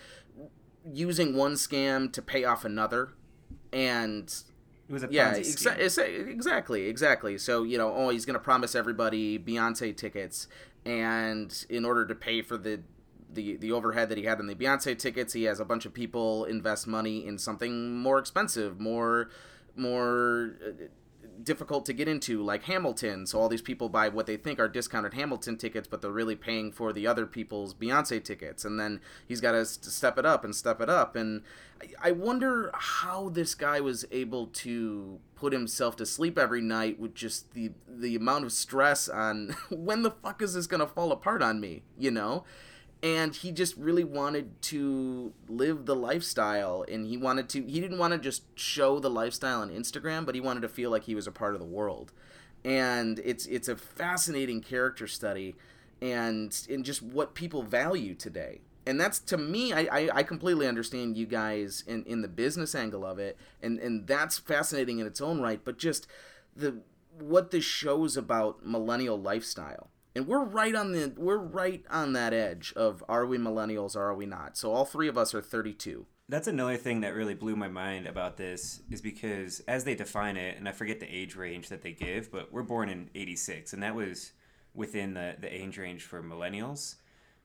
using 0.94 1.36
one 1.36 1.54
scam 1.54 2.12
to 2.14 2.22
pay 2.22 2.44
off 2.46 2.64
another, 2.66 3.10
and 3.74 4.34
It 4.88 4.94
was 4.94 5.04
a 5.04 5.08
yeah, 5.12 5.34
exa- 5.36 5.78
exa- 5.78 6.28
exactly, 6.30 6.88
exactly. 6.88 7.38
So 7.38 7.64
you 7.64 7.78
know, 7.78 7.94
oh, 7.94 8.10
he's 8.10 8.26
gonna 8.26 8.40
promise 8.40 8.74
everybody 8.74 9.38
Beyonce 9.38 9.96
tickets, 9.96 10.48
and 10.86 11.66
in 11.70 11.86
order 11.86 12.06
to 12.06 12.16
pay 12.16 12.42
for 12.42 12.58
the 12.58 12.82
the 13.32 13.58
the 13.58 13.72
overhead 13.72 14.10
that 14.10 14.18
he 14.18 14.24
had 14.24 14.40
in 14.40 14.48
the 14.48 14.56
Beyonce 14.56 14.98
tickets, 14.98 15.34
he 15.34 15.44
has 15.44 15.60
a 15.60 15.66
bunch 15.66 15.86
of 15.86 15.94
people 15.94 16.46
invest 16.46 16.88
money 16.88 17.26
in 17.26 17.38
something 17.38 17.98
more 17.98 18.20
expensive, 18.20 18.80
more 18.80 19.30
more 19.76 20.56
uh, 20.66 20.86
difficult 21.44 21.86
to 21.86 21.94
get 21.94 22.08
into, 22.08 22.44
like 22.44 22.64
Hamilton. 22.64 23.26
So 23.26 23.40
all 23.40 23.50
these 23.50 23.62
people 23.62 23.90
buy 23.90 24.10
what 24.10 24.26
they 24.26 24.38
think 24.38 24.60
are 24.60 24.68
discounted 24.68 25.14
Hamilton 25.14 25.58
tickets, 25.58 25.88
but 25.88 26.02
they're 26.02 26.12
really 26.12 26.36
paying 26.36 26.72
for 26.72 26.94
the 26.94 27.08
other 27.08 27.26
people's 27.26 27.74
Beyonce 27.74 28.24
tickets. 28.24 28.66
And 28.66 28.80
then 28.80 29.02
he's 29.28 29.42
got 29.42 29.54
to 29.54 29.66
step 29.66 30.18
it 30.18 30.26
up 30.26 30.44
and 30.44 30.56
step 30.56 30.82
it 30.82 30.90
up. 30.90 31.16
And 31.16 31.44
I- 32.02 32.12
wonder 32.12 32.70
how 32.74 33.30
this 33.30 33.56
guy 33.56 33.80
was 33.80 34.06
able 34.12 34.48
to 34.48 35.20
put 35.36 35.54
himself 35.54 35.96
to 35.96 36.06
sleep 36.06 36.38
every 36.38 36.62
night 36.62 37.00
with 37.00 37.16
just 37.16 37.54
the 37.54 37.72
the 37.88 38.16
amount 38.16 38.44
of 38.44 38.52
stress 38.52 39.08
on 39.08 39.56
when 39.70 40.04
the 40.04 40.12
fuck 40.12 40.42
is 40.42 40.54
this 40.54 40.68
gonna 40.68 40.86
fall 40.86 41.12
apart 41.12 41.42
on 41.42 41.60
me, 41.62 41.84
you 41.98 42.12
know? 42.12 42.44
And 43.02 43.34
he 43.34 43.52
just 43.52 43.78
really 43.78 44.04
wanted 44.04 44.62
to 44.62 45.34
live 45.48 45.86
the 45.86 45.96
lifestyle 45.96 46.84
and 46.90 47.06
he 47.06 47.18
wanted 47.18 47.48
to 47.50 47.64
he 47.64 47.80
didn't 47.80 47.98
want 47.98 48.14
to 48.14 48.20
just 48.20 48.44
show 48.60 49.00
the 49.00 49.10
lifestyle 49.10 49.62
on 49.62 49.70
Instagram 49.70 50.26
but 50.26 50.36
he 50.36 50.42
wanted 50.42 50.62
to 50.62 50.70
feel 50.70 50.92
like 50.92 51.04
he 51.04 51.16
was 51.16 51.28
a 51.28 51.32
part 51.32 51.54
of 51.54 51.60
the 51.60 51.66
world. 51.66 52.12
And 52.66 53.20
it's 53.20 53.46
it's 53.46 53.70
a 53.70 53.76
fascinating 53.76 54.62
character 54.62 55.08
study 55.08 55.56
and 56.02 56.66
in 56.68 56.84
just 56.84 57.02
what 57.02 57.36
people 57.36 57.64
value 57.64 58.16
today. 58.16 58.62
And 58.86 59.00
that's 59.00 59.20
to 59.20 59.38
me 59.38 59.72
I, 59.72 59.88
I, 59.92 60.10
I 60.16 60.24
completely 60.24 60.68
understand 60.68 61.16
you 61.16 61.26
guys 61.26 61.84
in, 61.88 62.04
in 62.04 62.22
the 62.22 62.28
business 62.28 62.76
angle 62.76 63.06
of 63.06 63.18
it 63.18 63.38
and, 63.62 63.80
and 63.80 64.08
that's 64.08 64.38
fascinating 64.38 65.00
in 65.00 65.08
its 65.08 65.22
own 65.22 65.40
right 65.40 65.62
but 65.64 65.78
just 65.78 66.08
the 66.56 66.82
what 67.20 67.52
this 67.52 67.64
shows 67.64 68.18
about 68.18 68.66
millennial 68.66 69.20
lifestyle 69.20 69.90
and 70.16 70.28
we're 70.28 70.44
right 70.44 70.76
on 70.76 70.92
the 70.92 71.14
we're 71.18 71.38
right 71.38 71.84
on 71.90 72.14
that 72.14 72.34
edge 72.34 72.74
of 72.76 73.04
are 73.08 73.26
we 73.26 73.38
millennials 73.38 73.96
or 73.96 74.02
are 74.04 74.16
we 74.16 74.26
not 74.26 74.58
so 74.58 74.72
all 74.72 74.86
three 74.86 75.08
of 75.08 75.18
us 75.18 75.34
are 75.34 75.42
32 75.42 76.06
That's 76.28 76.48
another 76.48 76.78
thing 76.78 77.02
that 77.02 77.16
really 77.16 77.34
blew 77.34 77.56
my 77.56 77.68
mind 77.68 78.06
about 78.06 78.38
this 78.38 78.82
is 78.92 79.02
because 79.02 79.62
as 79.68 79.84
they 79.84 79.96
define 79.96 80.38
it, 80.38 80.58
and 80.58 80.70
I 80.70 80.74
forget 80.74 81.00
the 81.00 81.08
age 81.08 81.36
range 81.36 81.70
that 81.70 81.82
they 81.82 81.92
give, 81.92 82.32
but 82.32 82.54
we're 82.54 82.62
born 82.62 82.88
in 82.88 83.10
86, 83.16 83.74
and 83.74 83.82
that 83.82 83.96
was 83.96 84.34
within 84.76 85.16
the, 85.16 85.36
the 85.40 85.52
age 85.52 85.80
range 85.80 86.04
for 86.04 86.22
millennials. 86.22 86.98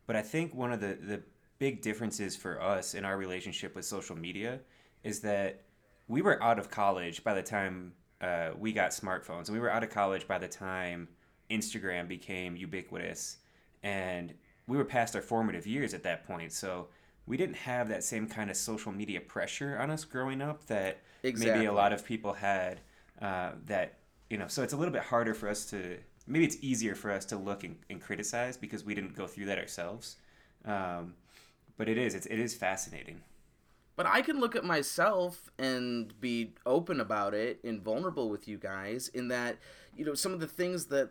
But 0.06 0.16
I 0.16 0.22
think 0.22 0.54
one 0.54 0.70
of 0.70 0.80
the, 0.80 0.98
the 1.00 1.22
big 1.58 1.80
differences 1.80 2.36
for 2.36 2.60
us 2.60 2.92
in 2.92 3.06
our 3.06 3.16
relationship 3.16 3.74
with 3.74 3.86
social 3.86 4.16
media 4.16 4.60
is 5.02 5.20
that 5.20 5.62
we 6.06 6.20
were 6.20 6.42
out 6.42 6.58
of 6.58 6.70
college 6.70 7.24
by 7.24 7.32
the 7.32 7.42
time 7.42 7.94
uh, 8.20 8.50
we 8.58 8.74
got 8.74 8.90
smartphones, 8.90 9.48
and 9.48 9.54
we 9.54 9.60
were 9.60 9.70
out 9.70 9.82
of 9.82 9.88
college 9.88 10.28
by 10.28 10.38
the 10.38 10.48
time 10.48 11.08
Instagram 11.50 12.08
became 12.08 12.56
ubiquitous, 12.56 13.38
and 13.82 14.34
we 14.66 14.76
were 14.76 14.84
past 14.84 15.14
our 15.14 15.22
formative 15.22 15.66
years 15.66 15.94
at 15.94 16.02
that 16.04 16.26
point. 16.26 16.52
So 16.52 16.88
we 17.26 17.36
didn't 17.36 17.56
have 17.56 17.88
that 17.88 18.04
same 18.04 18.26
kind 18.26 18.50
of 18.50 18.56
social 18.56 18.92
media 18.92 19.20
pressure 19.20 19.78
on 19.78 19.90
us 19.90 20.04
growing 20.04 20.42
up 20.42 20.66
that 20.66 20.98
maybe 21.22 21.64
a 21.66 21.72
lot 21.72 21.92
of 21.92 22.04
people 22.04 22.32
had. 22.34 22.80
Uh, 23.22 23.52
that 23.66 23.98
you 24.30 24.36
know, 24.38 24.48
so 24.48 24.62
it's 24.62 24.72
a 24.72 24.76
little 24.76 24.92
bit 24.92 25.02
harder 25.02 25.34
for 25.34 25.48
us 25.48 25.64
to. 25.66 25.98
Maybe 26.26 26.44
it's 26.44 26.56
easier 26.62 26.94
for 26.94 27.10
us 27.10 27.24
to 27.26 27.36
look 27.36 27.64
and, 27.64 27.76
and 27.90 28.00
criticize 28.00 28.56
because 28.56 28.82
we 28.84 28.94
didn't 28.94 29.14
go 29.14 29.26
through 29.26 29.44
that 29.46 29.58
ourselves. 29.58 30.16
Um, 30.64 31.14
but 31.76 31.88
it 31.88 31.98
is. 31.98 32.14
It's, 32.14 32.26
it 32.26 32.38
is 32.38 32.54
fascinating. 32.54 33.20
but 33.96 34.06
i 34.06 34.20
can 34.22 34.40
look 34.40 34.56
at 34.56 34.64
myself 34.64 35.50
and 35.58 36.18
be 36.20 36.54
open 36.66 37.00
about 37.00 37.34
it 37.34 37.60
and 37.62 37.82
vulnerable 37.82 38.28
with 38.28 38.48
you 38.48 38.58
guys 38.58 39.08
in 39.08 39.28
that 39.28 39.56
you 39.96 40.04
know 40.04 40.14
some 40.14 40.32
of 40.32 40.40
the 40.40 40.46
things 40.46 40.86
that 40.86 41.10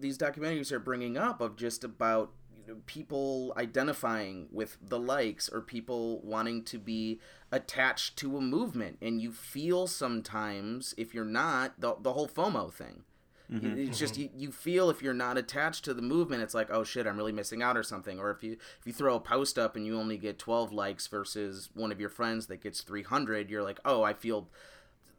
these 0.00 0.18
documentaries 0.18 0.72
are 0.72 0.78
bringing 0.78 1.16
up 1.16 1.40
of 1.40 1.56
just 1.56 1.84
about 1.84 2.32
you 2.56 2.74
know, 2.74 2.80
people 2.86 3.52
identifying 3.56 4.48
with 4.50 4.76
the 4.82 4.98
likes 4.98 5.48
or 5.48 5.60
people 5.60 6.20
wanting 6.22 6.62
to 6.64 6.78
be 6.78 7.20
attached 7.52 8.16
to 8.18 8.36
a 8.36 8.40
movement 8.40 8.98
and 9.00 9.20
you 9.20 9.32
feel 9.32 9.86
sometimes 9.86 10.94
if 10.96 11.14
you're 11.14 11.24
not 11.24 11.80
the, 11.80 11.94
the 12.00 12.12
whole 12.12 12.28
fomo 12.28 12.72
thing 12.72 13.02
mm-hmm. 13.50 13.76
You- 13.76 13.88
It's 13.88 13.98
just 13.98 14.16
you, 14.16 14.28
you 14.36 14.52
feel 14.52 14.90
if 14.90 15.02
you're 15.02 15.14
not 15.14 15.36
attached 15.38 15.84
to 15.86 15.94
the 15.94 16.02
movement, 16.02 16.42
it's 16.42 16.54
like 16.54 16.70
oh 16.70 16.84
shit, 16.84 17.06
I'm 17.06 17.16
really 17.16 17.32
missing 17.32 17.62
out 17.62 17.76
or 17.76 17.82
something. 17.82 18.18
Or 18.20 18.30
if 18.30 18.42
you 18.44 18.52
if 18.52 18.86
you 18.86 18.92
throw 18.92 19.16
a 19.16 19.20
post 19.20 19.58
up 19.58 19.74
and 19.76 19.84
you 19.84 19.98
only 19.98 20.16
get 20.18 20.38
12 20.38 20.72
likes 20.72 21.06
versus 21.08 21.70
one 21.74 21.90
of 21.90 21.98
your 22.00 22.10
friends 22.10 22.46
that 22.46 22.62
gets 22.62 22.82
300, 22.82 23.50
you're 23.50 23.62
like 23.64 23.80
oh 23.84 24.02
I 24.04 24.12
feel 24.12 24.48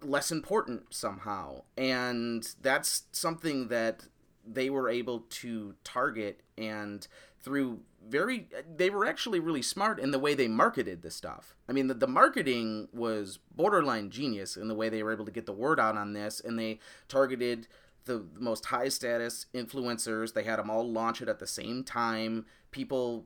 less 0.02 0.32
important 0.32 0.94
somehow. 0.94 1.64
And 1.78 2.48
that's 2.62 3.04
something 3.12 3.68
that 3.68 4.08
they 4.46 4.70
were 4.70 4.90
able 4.90 5.22
to 5.30 5.76
target 5.84 6.42
and 6.58 7.08
through 7.44 7.80
very 8.08 8.48
they 8.76 8.90
were 8.90 9.06
actually 9.06 9.40
really 9.40 9.62
smart 9.62 10.00
in 10.00 10.12
the 10.12 10.20
way 10.20 10.34
they 10.34 10.48
marketed 10.48 11.02
this 11.02 11.16
stuff. 11.16 11.56
I 11.68 11.74
mean 11.74 11.88
the, 11.88 11.94
the 11.94 12.08
marketing 12.08 12.88
was 12.92 13.40
borderline 13.56 14.10
genius 14.10 14.58
in 14.58 14.68
the 14.68 14.76
way 14.76 14.90
they 14.90 15.04
were 15.04 15.14
able 15.14 15.26
to 15.26 15.32
get 15.32 15.46
the 15.46 15.54
word 15.54 15.80
out 15.80 15.98
on 15.98 16.14
this 16.14 16.40
and 16.40 16.58
they 16.58 16.80
targeted 17.08 17.68
the, 18.06 18.26
most 18.40 18.66
high 18.66 18.90
status 18.90 19.46
influencers. 19.54 20.34
They 20.34 20.44
had 20.44 20.58
them 20.58 20.70
all 20.70 20.90
launch 20.90 21.22
it 21.22 21.30
at 21.30 21.40
the 21.40 21.48
same 21.48 21.84
time. 21.84 22.46
People 22.72 23.26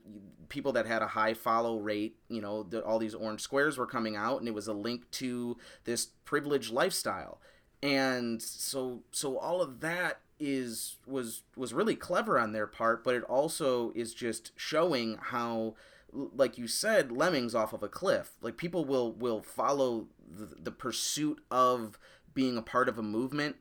people 0.50 0.74
that 0.74 0.86
had 0.86 1.01
a 1.01 1.07
high 1.07 1.34
follow 1.34 1.79
rate 1.79 2.17
you 2.29 2.41
know 2.41 2.63
the, 2.63 2.84
all 2.84 3.00
these 3.00 3.15
orange 3.15 3.41
squares 3.41 3.77
were 3.77 3.88
coming 3.88 4.15
out 4.15 4.39
and 4.39 4.48
it 4.48 4.53
was 4.53 4.67
a 4.67 4.74
link 4.74 5.10
to 5.12 5.57
this 5.86 6.07
privileged 6.25 6.72
lifestyle. 6.72 7.39
And 7.81 8.41
so 8.41 9.03
so 9.12 9.38
all 9.38 9.62
of 9.62 9.79
that 9.81 10.19
is 10.39 10.98
was 11.06 11.44
was 11.56 11.74
really 11.74 11.96
clever 11.96 12.38
on 12.38 12.51
their 12.51 12.68
part 12.68 13.04
but 13.06 13.15
it 13.15 13.24
also 13.24 13.92
is 13.96 14.13
just 14.13 14.51
showing 14.58 15.18
how 15.22 15.74
like 16.15 16.58
you 16.58 16.68
said 16.68 17.12
lemmings 17.12 17.54
off 17.54 17.74
of 17.74 17.84
a 17.84 17.88
cliff. 17.88 18.32
Like 18.42 18.58
people 18.58 18.86
will 18.86 19.12
will 19.12 19.42
follow 19.42 20.08
the, 20.30 20.48
the 20.62 20.72
pursuit 20.72 21.42
of 21.51 22.00
being 22.34 22.58
a 22.58 22.62
part 22.62 22.89
of 22.89 22.98
a 22.98 23.04
movement 23.04 23.58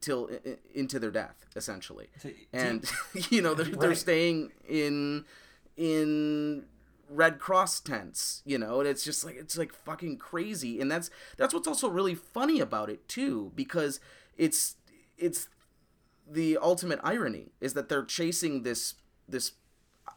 till 0.00 0.30
into 0.74 0.98
their 0.98 1.10
death 1.10 1.46
essentially. 1.56 2.08
So, 2.18 2.30
and 2.52 2.84
you 3.30 3.42
know 3.42 3.54
they're, 3.54 3.66
they're 3.66 3.94
staying 3.94 4.52
in 4.68 5.24
in 5.76 6.66
red 7.10 7.38
cross 7.38 7.80
tents 7.80 8.42
you 8.46 8.56
know 8.56 8.80
and 8.80 8.88
it's 8.88 9.04
just 9.04 9.24
like 9.24 9.36
it's 9.36 9.58
like 9.58 9.72
fucking 9.72 10.18
crazy. 10.18 10.80
And 10.80 10.90
that's 10.90 11.10
that's 11.36 11.52
what's 11.52 11.68
also 11.68 11.88
really 11.88 12.14
funny 12.14 12.60
about 12.60 12.90
it 12.90 13.08
too 13.08 13.52
because 13.54 14.00
it's 14.36 14.76
it's 15.16 15.48
the 16.26 16.58
ultimate 16.58 17.00
irony 17.02 17.52
is 17.60 17.74
that 17.74 17.88
they're 17.88 18.04
chasing 18.04 18.62
this 18.62 18.94
this 19.28 19.52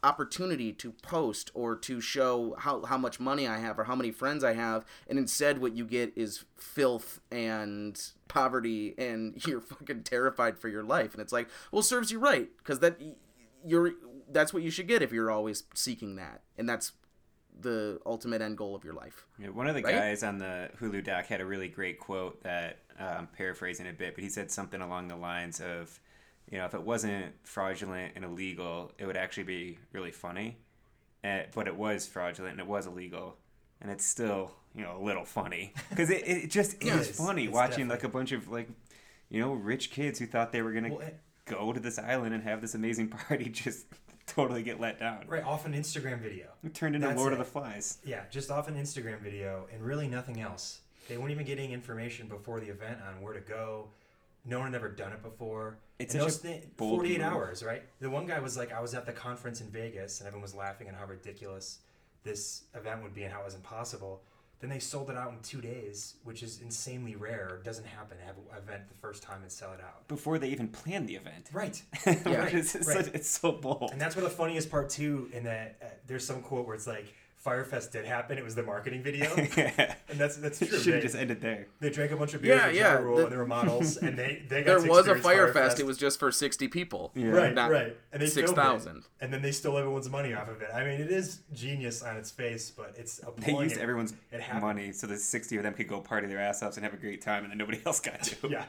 opportunity 0.04 0.72
to 0.74 0.92
post 0.92 1.50
or 1.54 1.76
to 1.76 2.00
show 2.00 2.56
how, 2.60 2.84
how 2.86 2.98
much 2.98 3.20
money 3.20 3.48
I 3.48 3.58
have 3.58 3.80
or 3.80 3.86
how 3.86 3.96
many 3.96 4.12
friends 4.12 4.44
I 4.44 4.54
have 4.54 4.86
and 5.08 5.18
instead 5.18 5.60
what 5.60 5.76
you 5.76 5.86
get 5.86 6.14
is 6.16 6.44
filth 6.56 7.20
and 7.32 8.00
poverty 8.28 8.94
and 8.98 9.44
you're 9.48 9.62
fucking 9.62 10.04
terrified 10.04 10.60
for 10.60 10.68
your 10.68 10.84
life. 10.84 11.14
And 11.14 11.22
it's 11.22 11.34
like 11.34 11.50
well 11.72 11.82
serves 11.82 12.12
you 12.12 12.20
right 12.20 12.50
because 12.58 12.80
that 12.80 13.02
you're 13.66 13.94
that's 14.30 14.54
what 14.54 14.64
you 14.64 14.70
should 14.70 14.88
get 14.88 15.02
if 15.02 15.12
you're 15.12 15.32
always 15.32 15.64
seeking 15.74 16.16
that. 16.18 16.42
And 16.58 16.68
that's 16.68 16.92
the 17.62 18.00
ultimate 18.06 18.42
end 18.42 18.58
goal 18.58 18.76
of 18.76 18.84
your 18.84 18.94
life 18.94 19.26
Yeah, 19.40 19.50
one 19.50 19.68
of 19.68 19.76
the 19.76 19.82
Right? 19.84 19.96
guys 19.96 20.24
on 20.24 20.38
the 20.38 20.70
Hulu 20.80 21.04
doc 21.04 21.26
had 21.26 21.42
a 21.42 21.46
really 21.46 21.68
great 21.68 22.00
quote 22.00 22.42
that 22.44 22.80
uh, 23.00 23.04
I'm 23.04 23.28
paraphrasing 23.28 23.88
a 23.88 23.94
bit, 23.94 24.16
but 24.16 24.24
he 24.24 24.30
said 24.30 24.52
something 24.52 24.82
along 24.82 25.08
the 25.08 25.16
lines 25.16 25.60
of, 25.62 26.00
you 26.52 26.58
know, 26.58 26.66
if 26.66 26.74
it 26.74 26.82
wasn't 26.82 27.34
fraudulent 27.44 28.14
and 28.16 28.26
illegal, 28.26 28.92
it 28.98 29.06
would 29.06 29.18
actually 29.18 29.44
be 29.44 29.78
really 29.92 30.12
funny. 30.12 30.58
Uh, 31.24 31.42
but 31.54 31.68
it 31.68 31.76
was 31.76 32.08
fraudulent 32.08 32.54
and 32.54 32.62
it 32.62 32.68
was 32.68 32.86
illegal, 32.88 33.38
and 33.82 33.92
it's 33.92 34.06
still, 34.06 34.52
you 34.76 34.82
know, 34.84 34.98
a 34.98 35.04
little 35.04 35.26
funny 35.26 35.74
because 35.90 36.10
it, 36.10 36.28
it 36.28 36.50
just 36.50 36.82
Yeah, 36.84 36.96
is 36.96 37.10
it's- 37.10 37.18
funny 37.18 37.46
it's 37.46 37.54
watching 37.54 37.88
definitely- 37.88 37.96
like 37.96 38.04
a 38.04 38.10
bunch 38.10 38.32
of 38.32 38.50
like, 38.50 38.70
you 39.30 39.42
know, 39.42 39.54
rich 39.54 39.92
kids 39.92 40.20
who 40.20 40.26
thought 40.26 40.52
they 40.52 40.62
were 40.62 40.72
gonna 40.72 40.90
Well, 40.90 41.00
it- 41.02 41.20
go 41.46 41.72
to 41.74 41.80
this 41.80 41.98
island 42.00 42.34
and 42.34 42.44
have 42.44 42.62
this 42.62 42.76
amazing 42.76 43.08
party 43.28 43.50
just 43.50 43.86
totally 44.36 44.62
get 44.64 44.80
let 44.80 45.00
down. 45.00 45.24
Right, 45.28 45.44
off 45.44 45.66
an 45.66 45.74
Instagram 45.74 46.20
video. 46.20 46.48
It 46.64 46.74
turned 46.74 46.96
into 46.96 47.08
That's 47.08 47.20
Lord 47.20 47.34
of 47.34 47.40
the 47.40 47.46
Flies. 47.46 47.98
Yeah, 48.06 48.22
just 48.30 48.52
off 48.52 48.68
an 48.68 48.76
Instagram 48.76 49.20
video 49.22 49.68
and 49.74 49.82
really 49.84 50.08
nothing 50.08 50.40
else. 50.40 50.82
They 51.10 51.18
weren't 51.18 51.32
even 51.32 51.46
getting 51.46 51.72
information 51.72 52.28
before 52.28 52.60
the 52.60 52.68
event 52.68 53.00
on 53.08 53.22
where 53.22 53.34
to 53.34 53.40
go. 53.40 53.88
No 54.46 54.60
one 54.60 54.68
had 54.72 54.76
ever 54.76 54.90
done 54.90 55.14
it 55.14 55.24
before. 55.24 55.78
It's 56.00 56.14
And 56.14 56.22
such 56.24 56.42
those 56.42 56.44
a 56.56 56.60
thi- 56.60 56.68
bold 56.78 56.98
48 57.00 57.18
move. 57.20 57.28
hours, 57.28 57.64
right? 57.64 57.84
The 58.00 58.10
one 58.10 58.26
guy 58.28 58.40
was 58.40 58.58
like, 58.58 58.72
I 58.74 58.82
was 58.82 58.94
at 58.94 59.06
the 59.06 59.12
conference 59.14 59.62
in 59.62 59.68
Vegas 59.68 60.20
and 60.20 60.28
everyone 60.28 60.44
was 60.44 60.54
laughing 60.56 60.88
at 60.88 60.96
how 60.96 61.06
ridiculous 61.06 61.80
this 62.24 62.64
event 62.76 63.04
would 63.04 63.14
be 63.14 63.24
and 63.24 63.34
how 63.34 63.42
it 63.42 63.46
was 63.46 63.56
impossible. 63.56 64.22
Then 64.60 64.72
they 64.72 64.80
sold 64.80 65.10
it 65.12 65.18
out 65.18 65.32
in 65.34 65.38
two 65.44 65.62
days, 65.62 66.16
which 66.24 66.42
is 66.42 66.62
insanely 66.62 67.16
rare. 67.16 67.58
It 67.62 67.64
doesn't 67.64 67.86
happen 67.86 68.18
to 68.18 68.24
have 68.24 68.36
an 68.38 68.44
event 68.58 68.88
the 68.90 68.96
first 68.96 69.22
time 69.22 69.44
and 69.44 69.52
sell 69.52 69.72
it 69.74 69.80
out. 69.82 70.08
Before 70.08 70.40
they 70.40 70.48
even 70.50 70.68
plan 70.68 71.06
the 71.06 71.16
event. 71.16 71.50
Right. 71.54 71.80
Yeah. 72.06 72.48
Is- 72.48 72.74
it's, 72.76 72.88
Right. 72.88 73.06
such- 73.06 73.14
it's 73.14 73.30
so 73.30 73.52
bold. 73.52 73.92
And 73.92 74.02
that's 74.02 74.16
where 74.16 74.24
the 74.24 74.32
funniest 74.32 74.72
part 74.72 74.90
too. 74.90 75.30
In 75.34 75.44
that 75.44 75.78
uh, 75.82 75.86
there's 76.08 76.26
some 76.26 76.42
quote 76.42 76.66
where 76.66 76.76
it's 76.76 76.88
like, 76.88 77.14
"Fyrefest 77.48 77.92
did 77.92 78.06
happen. 78.06 78.38
It 78.38 78.44
was 78.44 78.56
the 78.56 78.64
marketing 78.64 79.02
video," 79.04 79.34
and 79.36 80.18
that's 80.20 80.36
that's 80.38 80.60
true. 80.60 80.68
Should 80.68 80.78
have 80.78 80.86
They, 80.86 81.02
just 81.02 81.16
ended 81.16 81.42
there. 81.42 81.68
they 81.80 81.90
drank 81.90 82.12
a 82.12 82.18
bunch 82.18 82.34
of 82.34 82.42
beer. 82.42 82.56
Yeah, 82.56 82.66
at 82.68 82.74
yeah, 82.74 82.94
Ja 83.00 83.02
the- 83.16 83.24
and 83.24 83.32
they 83.32 83.38
were 83.38 83.46
models, 83.46 83.98
and 83.98 84.18
they 84.18 84.44
they 84.50 84.64
got 84.64 84.66
there 84.80 84.80
to 84.86 84.90
was 84.90 85.08
a 85.08 85.12
experience 85.14 85.26
Fyre 85.26 85.54
fest 85.54 85.78
Fyrefest. 85.78 85.80
it 85.80 85.86
was 85.86 85.98
just 85.98 86.20
for 86.20 86.32
60 86.32 86.68
people 86.68 87.12
Yeah. 87.16 87.28
right, 87.30 87.54
not 87.54 87.72
right, 87.72 87.96
and 88.12 88.22
they 88.22 88.28
filmed 88.28 88.50
6,000 88.50 89.04
and 89.22 89.34
then 89.34 89.42
they 89.42 89.52
stole 89.52 89.78
everyone's 89.78 90.10
money 90.10 90.34
off 90.34 90.50
of 90.50 90.62
it. 90.62 90.70
I 90.74 90.84
mean, 90.84 91.00
it 91.02 91.12
is 91.12 91.40
genius 91.54 92.02
on 92.04 92.18
its 92.18 92.30
face, 92.32 92.70
but 92.72 92.94
it's 92.98 93.18
They 93.18 93.28
appalling. 93.28 93.70
used 93.70 93.80
everyone's 93.80 94.14
it 94.32 94.42
money 94.62 94.92
so 94.92 95.08
the 95.08 95.18
60 95.18 95.58
of 95.58 95.64
them 95.64 95.74
could 95.74 95.88
go 95.88 96.02
party 96.02 96.28
their 96.28 96.40
ass 96.40 96.62
off 96.62 96.76
and 96.76 96.84
have 96.84 96.94
a 96.94 96.98
great 96.98 97.22
time 97.22 97.44
and 97.44 97.52
then 97.52 97.58
nobody 97.58 97.80
else 97.86 98.00
got 98.00 98.22
to. 98.24 98.36
Yeah, 98.50 98.66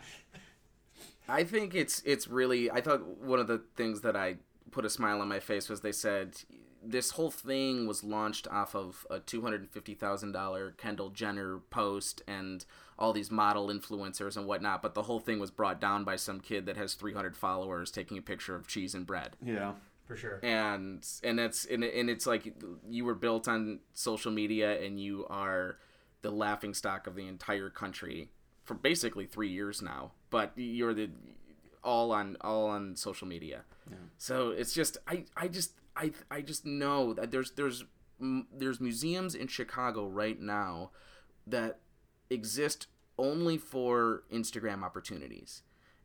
I 1.28 1.44
think 1.44 1.74
it's 1.74 2.02
it's 2.06 2.28
really. 2.28 2.70
I 2.70 2.80
thought 2.80 3.06
one 3.18 3.38
of 3.38 3.46
the 3.48 3.62
things 3.76 4.00
that 4.02 4.16
I 4.16 4.36
put 4.70 4.84
a 4.84 4.90
smile 4.90 5.20
on 5.20 5.28
my 5.28 5.40
face 5.40 5.68
was 5.68 5.80
they 5.80 5.92
said 5.92 6.36
this 6.82 7.10
whole 7.12 7.30
thing 7.30 7.86
was 7.86 8.04
launched 8.04 8.46
off 8.48 8.74
of 8.74 9.06
a 9.10 9.18
two 9.20 9.42
hundred 9.42 9.60
and 9.62 9.70
fifty 9.70 9.94
thousand 9.94 10.32
dollar 10.32 10.72
Kendall 10.72 11.10
Jenner 11.10 11.58
post 11.70 12.22
and 12.26 12.64
all 12.98 13.12
these 13.12 13.30
model 13.30 13.68
influencers 13.68 14.36
and 14.36 14.46
whatnot, 14.46 14.82
but 14.82 14.94
the 14.94 15.02
whole 15.02 15.20
thing 15.20 15.38
was 15.38 15.50
brought 15.50 15.80
down 15.80 16.02
by 16.04 16.16
some 16.16 16.40
kid 16.40 16.66
that 16.66 16.76
has 16.76 16.94
three 16.94 17.14
hundred 17.14 17.36
followers 17.36 17.90
taking 17.90 18.18
a 18.18 18.22
picture 18.22 18.54
of 18.54 18.66
cheese 18.66 18.94
and 18.94 19.06
bread 19.06 19.36
Yeah. 19.44 19.74
for 20.06 20.16
sure. 20.16 20.40
and 20.42 21.06
and 21.22 21.38
that's 21.38 21.64
and, 21.64 21.84
and 21.84 22.10
it's 22.10 22.26
like 22.26 22.52
you 22.88 23.04
were 23.04 23.14
built 23.14 23.46
on 23.48 23.80
social 23.94 24.32
media 24.32 24.80
and 24.82 25.00
you 25.00 25.26
are 25.30 25.78
the 26.22 26.30
laughing 26.30 26.74
stock 26.74 27.06
of 27.06 27.14
the 27.14 27.26
entire 27.28 27.70
country 27.70 28.30
for 28.64 28.74
basically 28.74 29.26
three 29.26 29.48
years 29.48 29.80
now 29.80 30.10
but 30.30 30.52
you're 30.56 30.92
the 30.94 31.08
all 31.84 32.10
on 32.12 32.36
all 32.40 32.66
on 32.66 32.96
social 32.96 33.26
media 33.28 33.62
Yeah. 33.88 33.96
so 34.18 34.50
it's 34.50 34.74
just 34.74 34.98
i 35.06 35.24
i 35.36 35.46
just 35.46 35.72
i 35.98 36.10
i 36.30 36.40
just 36.40 36.64
know 36.64 37.12
that 37.12 37.30
there's 37.30 37.50
there's 37.52 37.84
there's 38.52 38.80
museums 38.80 39.34
in 39.34 39.46
chicago 39.46 40.06
right 40.06 40.40
now 40.40 40.90
that 41.46 41.80
exist 42.30 42.86
only 43.18 43.58
for 43.58 44.22
instagram 44.32 44.82
opportunities 44.82 45.62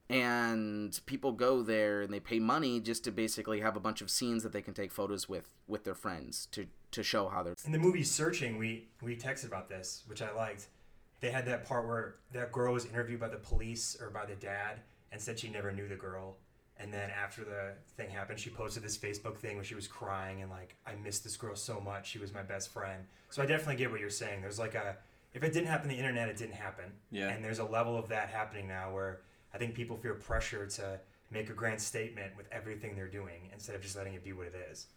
and 0.09 0.99
people 1.05 1.31
go 1.31 1.61
there 1.61 2.01
and 2.01 2.13
they 2.13 2.19
pay 2.19 2.39
money 2.39 2.79
just 2.79 3.03
to 3.03 3.11
basically 3.11 3.61
have 3.61 3.75
a 3.75 3.79
bunch 3.79 4.01
of 4.01 4.11
scenes 4.11 4.43
that 4.43 4.51
they 4.51 4.61
can 4.61 4.73
take 4.73 4.91
photos 4.91 5.29
with 5.29 5.53
with 5.67 5.83
their 5.85 5.95
friends 5.95 6.47
to 6.51 6.67
to 6.91 7.03
show 7.03 7.27
how 7.27 7.43
they're 7.43 7.55
In 7.65 7.71
the 7.71 7.79
movie 7.79 8.03
Searching, 8.03 8.57
we 8.57 8.87
we 9.01 9.15
texted 9.15 9.47
about 9.47 9.67
this, 9.67 10.03
which 10.07 10.21
I 10.21 10.31
liked. 10.31 10.67
They 11.19 11.31
had 11.31 11.45
that 11.47 11.65
part 11.65 11.87
where 11.87 12.15
that 12.33 12.51
girl 12.51 12.73
was 12.73 12.85
interviewed 12.85 13.19
by 13.19 13.29
the 13.29 13.37
police 13.37 13.97
or 13.99 14.09
by 14.09 14.25
the 14.25 14.35
dad 14.35 14.81
and 15.11 15.19
said 15.19 15.39
she 15.39 15.49
never 15.49 15.71
knew 15.71 15.87
the 15.87 15.95
girl. 15.95 16.37
And 16.79 16.91
then 16.91 17.09
after 17.11 17.43
the 17.43 17.73
thing 17.95 18.09
happened, 18.09 18.39
she 18.39 18.49
posted 18.49 18.83
this 18.83 18.97
Facebook 18.97 19.37
thing 19.37 19.55
where 19.55 19.63
she 19.63 19.75
was 19.75 19.87
crying 19.87 20.41
and 20.41 20.49
like, 20.49 20.75
I 20.85 20.95
miss 20.95 21.19
this 21.19 21.37
girl 21.37 21.55
so 21.55 21.79
much. 21.79 22.09
She 22.09 22.19
was 22.19 22.33
my 22.33 22.41
best 22.41 22.69
friend. 22.69 23.03
So 23.29 23.41
I 23.41 23.45
definitely 23.45 23.75
get 23.75 23.91
what 23.91 23.99
you're 23.99 24.09
saying. 24.09 24.41
There's 24.41 24.59
like 24.59 24.75
a, 24.75 24.97
if 25.33 25.43
it 25.43 25.53
didn't 25.53 25.67
happen 25.67 25.89
on 25.89 25.95
the 25.95 25.99
internet, 25.99 26.29
it 26.29 26.37
didn't 26.37 26.55
happen. 26.55 26.85
Yeah. 27.11 27.29
And 27.29 27.43
there's 27.43 27.59
a 27.59 27.65
level 27.65 27.97
of 27.97 28.09
that 28.09 28.29
happening 28.29 28.67
now 28.67 28.93
where 28.93 29.21
I 29.53 29.57
think 29.57 29.75
people 29.75 29.97
feel 29.97 30.15
pressure 30.15 30.65
to 30.65 30.99
make 31.31 31.49
a 31.49 31.53
grand 31.53 31.81
statement 31.81 32.35
with 32.35 32.47
everything 32.51 32.95
they're 32.95 33.07
doing 33.07 33.49
instead 33.51 33.75
of 33.75 33.81
just 33.81 33.95
letting 33.95 34.13
it 34.13 34.23
be 34.23 34.33
what 34.33 34.47
it 34.47 34.55
is. 34.71 34.87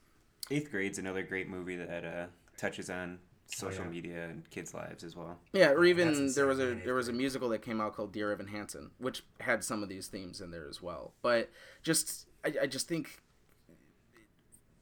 Eighth 0.51 0.71
Grade's 0.71 0.99
another 0.99 1.23
great 1.23 1.49
movie 1.49 1.77
that 1.77 2.05
uh, 2.05 2.27
touches 2.57 2.89
on 2.91 3.19
social 3.47 3.85
yeah. 3.85 3.91
media 3.91 4.25
and 4.25 4.49
kids' 4.51 4.75
lives 4.75 5.05
as 5.05 5.15
well. 5.17 5.39
yeah 5.53 5.71
or 5.71 5.85
even 5.85 6.33
there 6.35 6.47
was 6.47 6.59
a 6.59 6.75
there 6.85 6.95
was 6.95 7.09
a 7.09 7.13
musical 7.13 7.49
that 7.49 7.63
came 7.63 7.81
out 7.81 7.95
called 7.95 8.13
dear 8.13 8.33
evan 8.33 8.49
hansen 8.49 8.91
which 8.99 9.23
had 9.41 9.63
some 9.63 9.83
of 9.83 9.89
these 9.89 10.09
themes 10.09 10.41
in 10.41 10.51
there 10.51 10.69
as 10.69 10.83
well. 10.83 11.13
But 11.23 11.51
just 11.83 12.27
i, 12.45 12.53
I 12.63 12.67
just 12.67 12.89
think 12.89 13.23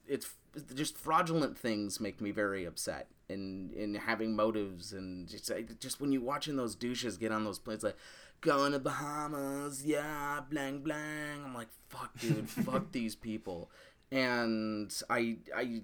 it's 0.07 0.29
just 0.74 0.96
fraudulent 0.96 1.59
things 1.59 2.00
make 2.00 2.20
me 2.20 2.31
very 2.31 2.64
upset 2.64 3.09
and 3.29 3.72
in 3.72 3.94
having 3.94 4.37
motives 4.37 4.92
and 4.92 5.29
just 5.29 5.50
I- 5.50 5.64
just 5.81 6.00
when 6.00 6.12
you 6.12 6.20
watching 6.20 6.57
those 6.57 6.74
douches 6.74 7.16
get 7.16 7.33
on 7.33 7.44
those 7.44 7.59
planes 7.59 7.83
like 7.83 7.96
going 8.40 8.72
to 8.72 8.79
Bahamas 8.79 9.85
yeah 9.85 10.40
blang 10.50 10.81
blang. 10.81 11.42
I'm 11.44 11.55
like 11.55 11.68
fuck 11.88 12.18
dude 12.18 12.48
fuck 12.48 12.92
these 12.92 13.14
people. 13.14 13.70
And 14.12 14.92
I 15.09 15.38
I 15.57 15.83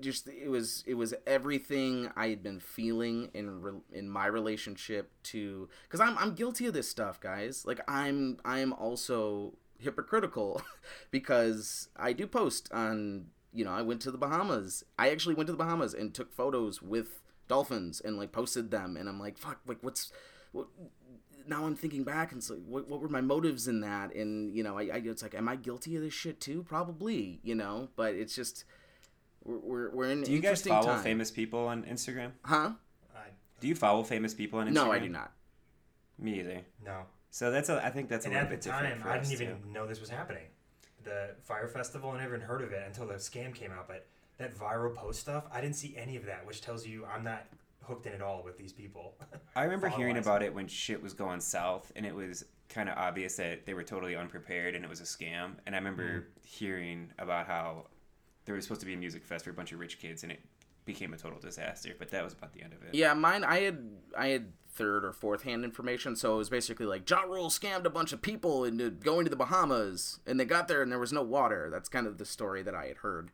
just 0.00 0.28
it 0.28 0.48
was 0.48 0.82
it 0.86 0.94
was 0.94 1.14
everything 1.26 2.10
I 2.16 2.28
had 2.28 2.42
been 2.42 2.60
feeling 2.60 3.30
in 3.34 3.62
re, 3.62 3.72
in 3.92 4.08
my 4.08 4.26
relationship 4.26 5.12
to 5.24 5.68
because 5.82 6.00
I'm 6.00 6.16
I'm 6.18 6.34
guilty 6.34 6.66
of 6.66 6.74
this 6.74 6.88
stuff, 6.88 7.20
guys. 7.20 7.64
Like 7.66 7.80
I'm 7.88 8.38
I'm 8.44 8.72
also 8.72 9.54
hypocritical 9.78 10.62
because 11.10 11.88
I 11.96 12.12
do 12.12 12.26
post 12.26 12.68
on 12.72 13.26
you 13.52 13.64
know 13.64 13.72
I 13.72 13.82
went 13.82 14.00
to 14.02 14.10
the 14.10 14.18
Bahamas. 14.18 14.84
I 14.98 15.10
actually 15.10 15.34
went 15.34 15.46
to 15.48 15.52
the 15.52 15.58
Bahamas 15.58 15.94
and 15.94 16.14
took 16.14 16.32
photos 16.32 16.82
with 16.82 17.22
dolphins 17.48 18.00
and 18.00 18.16
like 18.16 18.32
posted 18.32 18.70
them, 18.70 18.96
and 18.96 19.08
I'm 19.08 19.20
like 19.20 19.38
fuck, 19.38 19.60
like 19.66 19.78
what's 19.82 20.12
what, 20.52 20.68
now 21.46 21.66
I'm 21.66 21.76
thinking 21.76 22.04
back 22.04 22.32
and 22.32 22.38
it's 22.38 22.50
like, 22.50 22.60
what, 22.66 22.88
what 22.88 23.00
were 23.00 23.08
my 23.08 23.20
motives 23.20 23.68
in 23.68 23.80
that? 23.80 24.14
And 24.14 24.54
you 24.54 24.62
know, 24.62 24.78
I, 24.78 24.84
I 24.84 25.02
it's 25.04 25.22
like, 25.22 25.34
am 25.34 25.48
I 25.48 25.56
guilty 25.56 25.96
of 25.96 26.02
this 26.02 26.14
shit 26.14 26.40
too? 26.40 26.62
Probably, 26.62 27.40
you 27.42 27.54
know. 27.54 27.88
But 27.96 28.14
it's 28.14 28.34
just 28.34 28.64
we're 29.44 29.58
we're, 29.58 29.90
we're 29.90 30.10
in 30.10 30.22
Do 30.22 30.32
you 30.32 30.40
guys 30.40 30.62
follow 30.62 30.86
time. 30.94 31.02
famous 31.02 31.30
people 31.30 31.66
on 31.66 31.82
Instagram? 31.84 32.32
Huh? 32.42 32.72
I, 33.14 33.20
Do 33.60 33.68
you 33.68 33.74
follow 33.74 34.02
famous 34.02 34.34
people 34.34 34.58
on 34.60 34.68
Instagram? 34.68 34.72
No, 34.74 34.92
I 34.92 34.98
do 34.98 35.08
not. 35.08 35.32
Me 36.18 36.40
either. 36.40 36.60
no. 36.84 37.02
So 37.30 37.50
that's 37.50 37.68
a, 37.68 37.84
I 37.84 37.90
think 37.90 38.08
that's 38.08 38.26
a 38.26 38.28
And 38.28 38.34
little 38.34 38.44
at 38.46 38.50
the 38.50 38.56
bit 38.56 38.62
different 38.64 38.94
time, 38.94 39.02
for 39.02 39.08
I 39.10 39.18
didn't 39.18 39.32
even 39.32 39.48
too. 39.48 39.72
know 39.72 39.86
this 39.88 39.98
was 40.00 40.08
happening. 40.08 40.44
The 41.02 41.30
Fyre 41.42 41.66
Festival, 41.66 42.10
I 42.10 42.18
never 42.20 42.36
even 42.36 42.46
heard 42.46 42.62
of 42.62 42.70
it 42.70 42.82
until 42.86 43.06
the 43.08 43.14
scam 43.14 43.52
came 43.52 43.72
out. 43.72 43.88
But 43.88 44.06
that 44.38 44.56
viral 44.56 44.94
post 44.94 45.18
stuff, 45.20 45.44
I 45.52 45.60
didn't 45.60 45.74
see 45.74 45.96
any 45.96 46.14
of 46.16 46.24
that, 46.26 46.46
which 46.46 46.60
tells 46.60 46.86
you 46.86 47.04
I'm 47.04 47.24
not 47.24 47.44
hooked 47.82 48.06
in 48.06 48.12
at 48.12 48.22
all 48.22 48.42
with 48.44 48.56
these 48.56 48.72
people. 48.72 49.14
I 49.56 49.64
remember 49.64 49.88
hearing 49.98 50.16
about 50.16 50.42
it 50.44 50.54
when 50.54 50.68
shit 50.68 51.02
was 51.02 51.12
going 51.12 51.40
south, 51.40 51.90
and 51.96 52.06
it 52.06 52.14
was 52.14 52.44
kind 52.68 52.88
of 52.88 52.96
obvious 52.96 53.34
that 53.36 53.66
they 53.66 53.74
were 53.74 53.82
totally 53.82 54.14
unprepared 54.14 54.74
and 54.76 54.84
it 54.84 54.88
was 54.88 55.00
a 55.00 55.04
scam. 55.04 55.54
And 55.66 55.74
I 55.74 55.78
remember 55.78 56.04
Mm-hmm. 56.04 56.28
hearing 56.44 57.10
about 57.18 57.46
how 57.48 57.86
there 58.44 58.54
was 58.54 58.64
supposed 58.64 58.80
to 58.80 58.86
be 58.86 58.94
a 58.94 58.96
music 58.96 59.24
fest 59.24 59.44
for 59.44 59.50
a 59.50 59.54
bunch 59.54 59.72
of 59.72 59.80
rich 59.80 59.98
kids, 59.98 60.22
and 60.22 60.32
it 60.32 60.40
became 60.84 61.14
a 61.14 61.16
total 61.16 61.38
disaster. 61.38 61.94
But 61.98 62.10
that 62.10 62.24
was 62.24 62.32
about 62.32 62.52
the 62.52 62.62
end 62.62 62.72
of 62.72 62.82
it. 62.82 62.94
Yeah, 62.94 63.14
mine. 63.14 63.44
I 63.44 63.60
had 63.60 63.78
I 64.16 64.28
had 64.28 64.52
third 64.68 65.04
or 65.04 65.12
fourth 65.12 65.42
hand 65.42 65.64
information, 65.64 66.16
so 66.16 66.34
it 66.34 66.38
was 66.38 66.50
basically 66.50 66.86
like 66.86 67.08
Ja 67.08 67.22
Rule 67.22 67.48
scammed 67.48 67.84
a 67.84 67.90
bunch 67.90 68.12
of 68.12 68.22
people 68.22 68.64
into 68.64 68.90
going 68.90 69.24
to 69.24 69.30
the 69.30 69.36
Bahamas, 69.36 70.20
and 70.26 70.38
they 70.38 70.44
got 70.44 70.68
there 70.68 70.82
and 70.82 70.90
there 70.90 70.98
was 70.98 71.12
no 71.12 71.22
water. 71.22 71.68
That's 71.70 71.88
kind 71.88 72.06
of 72.06 72.18
the 72.18 72.26
story 72.26 72.62
that 72.62 72.74
I 72.74 72.86
had 72.86 72.98
heard. 72.98 73.30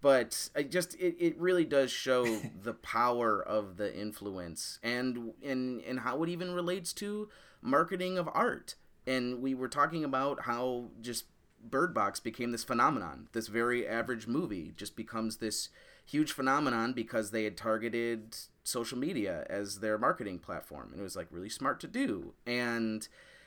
But 0.00 0.50
I 0.54 0.62
just 0.62 0.94
it, 0.94 1.16
it 1.18 1.38
really 1.38 1.64
does 1.64 1.90
show 1.90 2.24
the 2.62 2.74
power 2.74 3.42
of 3.42 3.76
the 3.76 3.94
influence 3.96 4.78
and 4.82 5.32
and 5.42 5.80
and 5.82 6.00
how 6.00 6.22
it 6.22 6.28
even 6.28 6.52
relates 6.52 6.92
to 6.94 7.28
marketing 7.60 8.18
of 8.18 8.28
art. 8.32 8.74
And 9.06 9.40
we 9.40 9.54
were 9.54 9.68
talking 9.68 10.04
about 10.04 10.42
how 10.42 10.90
just 11.00 11.24
Bird 11.62 11.94
Box 11.94 12.20
became 12.20 12.52
this 12.52 12.64
phenomenon. 12.64 13.28
This 13.32 13.48
very 13.48 13.86
average 13.86 14.26
movie 14.26 14.72
just 14.76 14.96
becomes 14.96 15.36
this 15.36 15.68
huge 16.04 16.32
phenomenon 16.32 16.92
because 16.92 17.30
they 17.30 17.44
had 17.44 17.56
targeted 17.56 18.36
social 18.64 18.98
media 18.98 19.46
as 19.48 19.80
their 19.80 19.98
marketing 19.98 20.38
platform, 20.38 20.90
and 20.92 21.00
it 21.00 21.04
was 21.04 21.16
like 21.16 21.28
really 21.30 21.48
smart 21.48 21.80
to 21.80 21.86
do. 21.86 22.34
And 22.46 23.06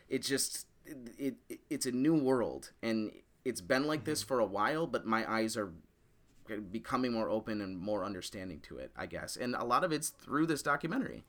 it 0.10 0.24
just 0.24 0.68
it, 0.86 1.36
it 1.50 1.60
it's 1.70 1.86
a 1.86 1.92
new 1.92 2.16
world, 2.16 2.72
and 2.82 3.12
it's 3.46 3.62
been 3.62 3.88
like 3.88 4.06
this 4.06 4.22
mm-hmm. 4.22 4.28
for 4.28 4.40
a 4.40 4.46
while. 4.46 4.88
But 4.88 5.06
my 5.06 5.30
eyes 5.32 5.58
are 5.58 5.72
becoming 6.72 7.14
more 7.14 7.30
open 7.30 7.62
and 7.62 7.78
more 7.78 8.04
understanding 8.04 8.60
to 8.62 8.78
it, 8.78 8.92
I 8.98 9.06
guess. 9.06 9.38
And 9.38 9.56
a 9.56 9.64
lot 9.64 9.84
of 9.84 9.92
it's 9.92 10.10
through 10.10 10.48
this 10.48 10.62
documentary. 10.62 11.24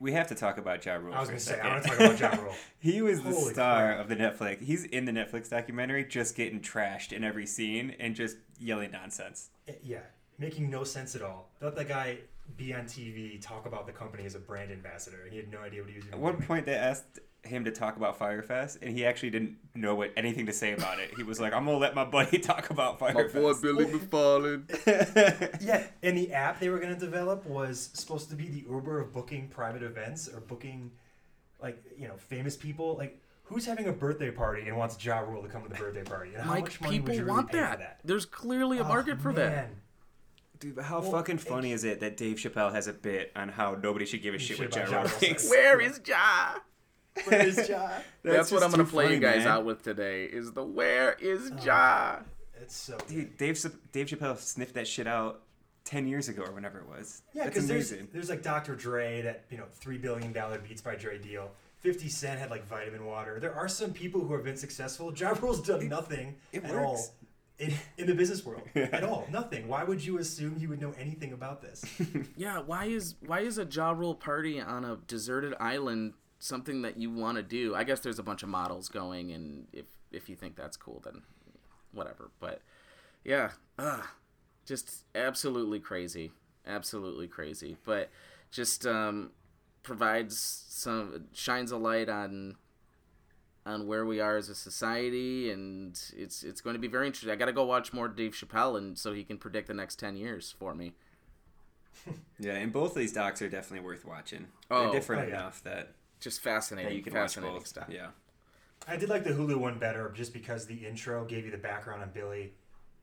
We 0.00 0.12
have 0.12 0.28
to 0.28 0.34
talk 0.34 0.58
about 0.58 0.84
Ja 0.84 0.94
Rule. 0.94 1.12
I 1.12 1.20
was 1.20 1.28
gonna 1.28 1.40
say, 1.40 1.60
I 1.60 1.80
second. 1.80 1.98
wanna 1.98 2.16
talk 2.16 2.20
about 2.20 2.38
Ja 2.38 2.42
Rule. 2.42 2.54
he 2.78 3.02
was 3.02 3.22
the 3.22 3.32
star 3.32 3.94
crap. 3.94 4.00
of 4.00 4.08
the 4.08 4.16
Netflix. 4.16 4.62
He's 4.62 4.84
in 4.84 5.04
the 5.04 5.12
Netflix 5.12 5.50
documentary, 5.50 6.04
just 6.04 6.36
getting 6.36 6.60
trashed 6.60 7.12
in 7.12 7.24
every 7.24 7.46
scene 7.46 7.94
and 7.98 8.14
just 8.14 8.36
yelling 8.60 8.92
nonsense. 8.92 9.50
Eh, 9.66 9.72
yeah, 9.82 10.00
making 10.38 10.70
no 10.70 10.84
sense 10.84 11.14
at 11.16 11.22
all. 11.22 11.50
Let 11.60 11.74
that 11.76 11.88
guy 11.88 12.18
be 12.56 12.72
on 12.72 12.84
TV, 12.84 13.40
talk 13.40 13.66
about 13.66 13.86
the 13.86 13.92
company 13.92 14.24
as 14.24 14.34
a 14.34 14.38
brand 14.38 14.70
ambassador, 14.72 15.22
and 15.24 15.32
he 15.32 15.38
had 15.38 15.50
no 15.50 15.58
idea 15.58 15.80
what 15.80 15.90
he 15.90 15.96
was 15.96 16.04
doing. 16.04 16.14
At 16.14 16.20
one 16.20 16.40
point, 16.40 16.64
they 16.66 16.74
asked 16.74 17.18
him 17.44 17.64
to 17.64 17.70
talk 17.70 17.96
about 17.96 18.18
Fyrefest, 18.18 18.78
and 18.82 18.92
he 18.92 19.06
actually 19.06 19.30
didn't 19.30 19.56
know 19.74 19.94
what 19.94 20.12
anything 20.16 20.46
to 20.46 20.52
say 20.52 20.72
about 20.72 20.98
it. 20.98 21.12
He 21.16 21.22
was 21.22 21.40
like, 21.40 21.52
"I'm 21.52 21.64
gonna 21.64 21.78
let 21.78 21.94
my 21.94 22.04
buddy 22.04 22.38
talk 22.50 22.70
about 22.70 22.98
Fyrefest." 22.98 23.62
Billy 23.62 23.86
McFarland. 23.86 25.60
Yeah, 25.60 25.84
and 26.02 26.16
the 26.18 26.32
app 26.32 26.60
they 26.60 26.68
were 26.68 26.78
going 26.78 26.94
to 26.94 26.98
develop 27.00 27.46
was 27.46 27.90
supposed 27.94 28.28
to 28.30 28.36
be 28.36 28.48
the 28.48 28.64
Uber 28.68 29.00
of 29.00 29.12
booking 29.12 29.48
private 29.48 29.82
events 29.82 30.28
or 30.28 30.40
booking, 30.40 30.90
like 31.62 31.82
you 31.96 32.08
know, 32.08 32.16
famous 32.16 32.56
people. 32.56 32.96
Like, 32.96 33.20
who's 33.44 33.64
having 33.66 33.86
a 33.86 33.92
birthday 33.92 34.30
party 34.30 34.66
and 34.68 34.76
wants 34.76 35.02
Ja 35.04 35.20
Rule 35.20 35.42
to 35.42 35.48
come 35.48 35.62
to 35.62 35.68
the 35.68 35.74
birthday 35.76 36.02
party? 36.02 36.34
And 36.34 36.42
how 36.42 36.50
Mike, 36.50 36.64
much 36.64 36.80
money 36.80 36.96
people 36.98 37.08
would 37.08 37.16
you 37.16 37.24
really 37.24 37.34
want 37.36 37.50
pay 37.50 37.58
for 37.58 37.62
that. 37.64 37.78
that? 37.78 38.00
There's 38.04 38.26
clearly 38.26 38.78
a 38.78 38.84
Oh, 38.84 38.88
market 38.88 39.20
for 39.20 39.32
that. 39.34 39.70
Dude, 40.60 40.74
but 40.74 40.84
how 40.84 41.00
Well, 41.00 41.12
fucking 41.12 41.38
funny 41.38 41.70
is 41.72 41.84
it 41.84 42.00
that 42.00 42.16
Dave 42.16 42.36
Chappelle 42.38 42.72
has 42.72 42.88
a 42.88 42.92
bit 42.92 43.30
on 43.36 43.48
how 43.48 43.76
nobody 43.80 44.04
should 44.04 44.22
give 44.22 44.34
a 44.34 44.38
shit 44.38 44.56
shit 44.56 44.74
what 44.74 44.76
Ja 44.76 44.90
Rule 44.92 45.00
Rule 45.02 45.08
thinks? 45.08 45.48
Where 45.48 45.80
is 45.80 46.00
Ja? 46.04 46.54
Where 47.26 47.46
is 47.46 47.68
Ja? 47.68 47.90
That's, 48.22 48.50
what 48.50 48.62
I'm 48.62 48.70
gonna 48.70 48.84
too 48.84 48.90
play 48.90 49.14
you 49.14 49.20
guys 49.20 49.38
man. 49.38 49.48
out 49.48 49.64
with 49.64 49.82
today. 49.82 50.24
Is 50.24 50.52
the 50.52 50.62
where 50.64 51.12
is 51.20 51.50
Oh. 51.52 51.64
Ja? 51.64 52.16
It's 52.60 52.76
so. 52.76 52.98
Dude, 53.08 53.36
Dave 53.36 53.58
Dave 53.92 54.06
Chappelle 54.06 54.36
sniffed 54.38 54.74
that 54.74 54.88
shit 54.88 55.06
out 55.06 55.42
ten 55.84 56.06
years 56.06 56.28
ago 56.28 56.42
or 56.42 56.52
whenever 56.52 56.78
it 56.78 56.86
was. 56.88 57.22
Yeah, 57.32 57.44
because 57.46 57.66
there's 57.68 57.92
there's 58.12 58.28
like 58.28 58.42
Dr. 58.42 58.74
Dre, 58.74 59.22
that 59.22 59.44
you 59.50 59.56
know 59.58 59.64
three 59.74 59.98
billion 59.98 60.32
dollar 60.32 60.58
Beats 60.58 60.82
by 60.82 60.94
Dre 60.96 61.18
deal. 61.18 61.50
Fifty 61.80 62.08
Cent 62.08 62.40
had 62.40 62.50
like 62.50 62.66
vitamin 62.66 63.06
water. 63.06 63.38
There 63.38 63.54
are 63.54 63.68
some 63.68 63.92
people 63.92 64.20
who 64.22 64.34
have 64.34 64.42
been 64.44 64.56
successful. 64.56 65.12
Ja 65.16 65.30
Rule's 65.40 65.62
done 65.62 65.88
nothing 65.88 66.34
it 66.52 66.64
at 66.64 66.72
works. 66.72 66.82
all 66.84 67.14
in, 67.60 67.72
in 67.96 68.06
the 68.06 68.14
business 68.14 68.44
world 68.44 68.62
at 68.74 69.04
all. 69.04 69.26
Nothing. 69.30 69.68
Why 69.68 69.84
would 69.84 70.04
you 70.04 70.18
assume 70.18 70.56
he 70.58 70.66
would 70.66 70.80
know 70.80 70.92
anything 70.98 71.32
about 71.32 71.62
this? 71.62 71.84
Yeah, 72.36 72.58
why 72.60 72.86
is 72.86 73.14
why 73.24 73.40
is 73.40 73.58
a 73.58 73.64
Ja 73.64 73.90
Rule 73.92 74.14
party 74.16 74.60
on 74.60 74.84
a 74.84 74.96
deserted 75.06 75.54
island 75.60 76.14
something 76.38 76.82
that 76.82 76.96
you 76.98 77.10
want 77.10 77.36
to 77.36 77.42
do? 77.42 77.74
I 77.74 77.84
guess 77.84 78.00
there's 78.00 78.18
a 78.18 78.22
bunch 78.22 78.42
of 78.42 78.48
models 78.48 78.88
going, 78.88 79.32
and 79.32 79.66
if 79.72 79.86
if 80.10 80.28
you 80.28 80.36
think 80.36 80.56
that's 80.56 80.76
cool, 80.76 81.00
then 81.04 81.22
whatever. 81.92 82.30
But 82.40 82.60
yeah, 83.24 83.50
uh, 83.78 84.02
just 84.66 85.04
absolutely 85.14 85.80
crazy, 85.80 86.32
absolutely 86.66 87.28
crazy. 87.28 87.76
But 87.84 88.10
just 88.50 88.86
um, 88.86 89.30
provides 89.82 90.38
some 90.68 91.24
shines 91.34 91.70
a 91.72 91.76
light 91.76 92.08
on 92.08 92.56
on 93.66 93.86
where 93.86 94.06
we 94.06 94.18
are 94.18 94.36
as 94.38 94.48
a 94.48 94.54
society, 94.54 95.50
and 95.50 96.00
it's 96.16 96.42
it's 96.42 96.60
going 96.62 96.74
to 96.74 96.80
be 96.80 96.88
very 96.88 97.06
interesting. 97.06 97.30
I 97.30 97.36
got 97.36 97.46
to 97.46 97.52
go 97.52 97.64
watch 97.64 97.92
more 97.92 98.08
Dave 98.08 98.32
Chappelle, 98.32 98.78
and 98.78 98.96
so 98.96 99.12
he 99.12 99.24
can 99.24 99.36
predict 99.36 99.66
the 99.68 99.74
next 99.74 99.96
ten 99.98 100.16
years 100.16 100.54
for 100.58 100.74
me. 100.74 100.92
Yeah, 102.38 102.52
and 102.52 102.72
both 102.72 102.92
of 102.92 102.96
these 102.98 103.12
docs 103.12 103.42
are 103.42 103.48
definitely 103.48 103.84
worth 103.84 104.04
watching. 104.04 104.46
Oh. 104.70 104.84
They're 104.84 104.92
different 104.92 105.22
Oh, 105.22 105.26
yeah. 105.28 105.34
enough 105.40 105.62
that, 105.64 105.94
Just 106.20 106.40
fascinating. 106.40 106.96
you 106.96 107.02
can 107.02 107.12
watch 107.12 107.22
fascinating 107.34 107.58
both. 107.58 107.66
stuff. 107.66 107.86
Yeah. 107.88 108.08
I 108.86 108.96
did 108.96 109.08
like 109.08 109.24
the 109.24 109.30
Hulu 109.30 109.56
one 109.56 109.78
better 109.78 110.10
just 110.14 110.32
because 110.32 110.66
the 110.66 110.74
intro 110.74 111.24
gave 111.24 111.44
you 111.44 111.50
the 111.50 111.58
background 111.58 112.02
on 112.02 112.10
Billy, 112.12 112.52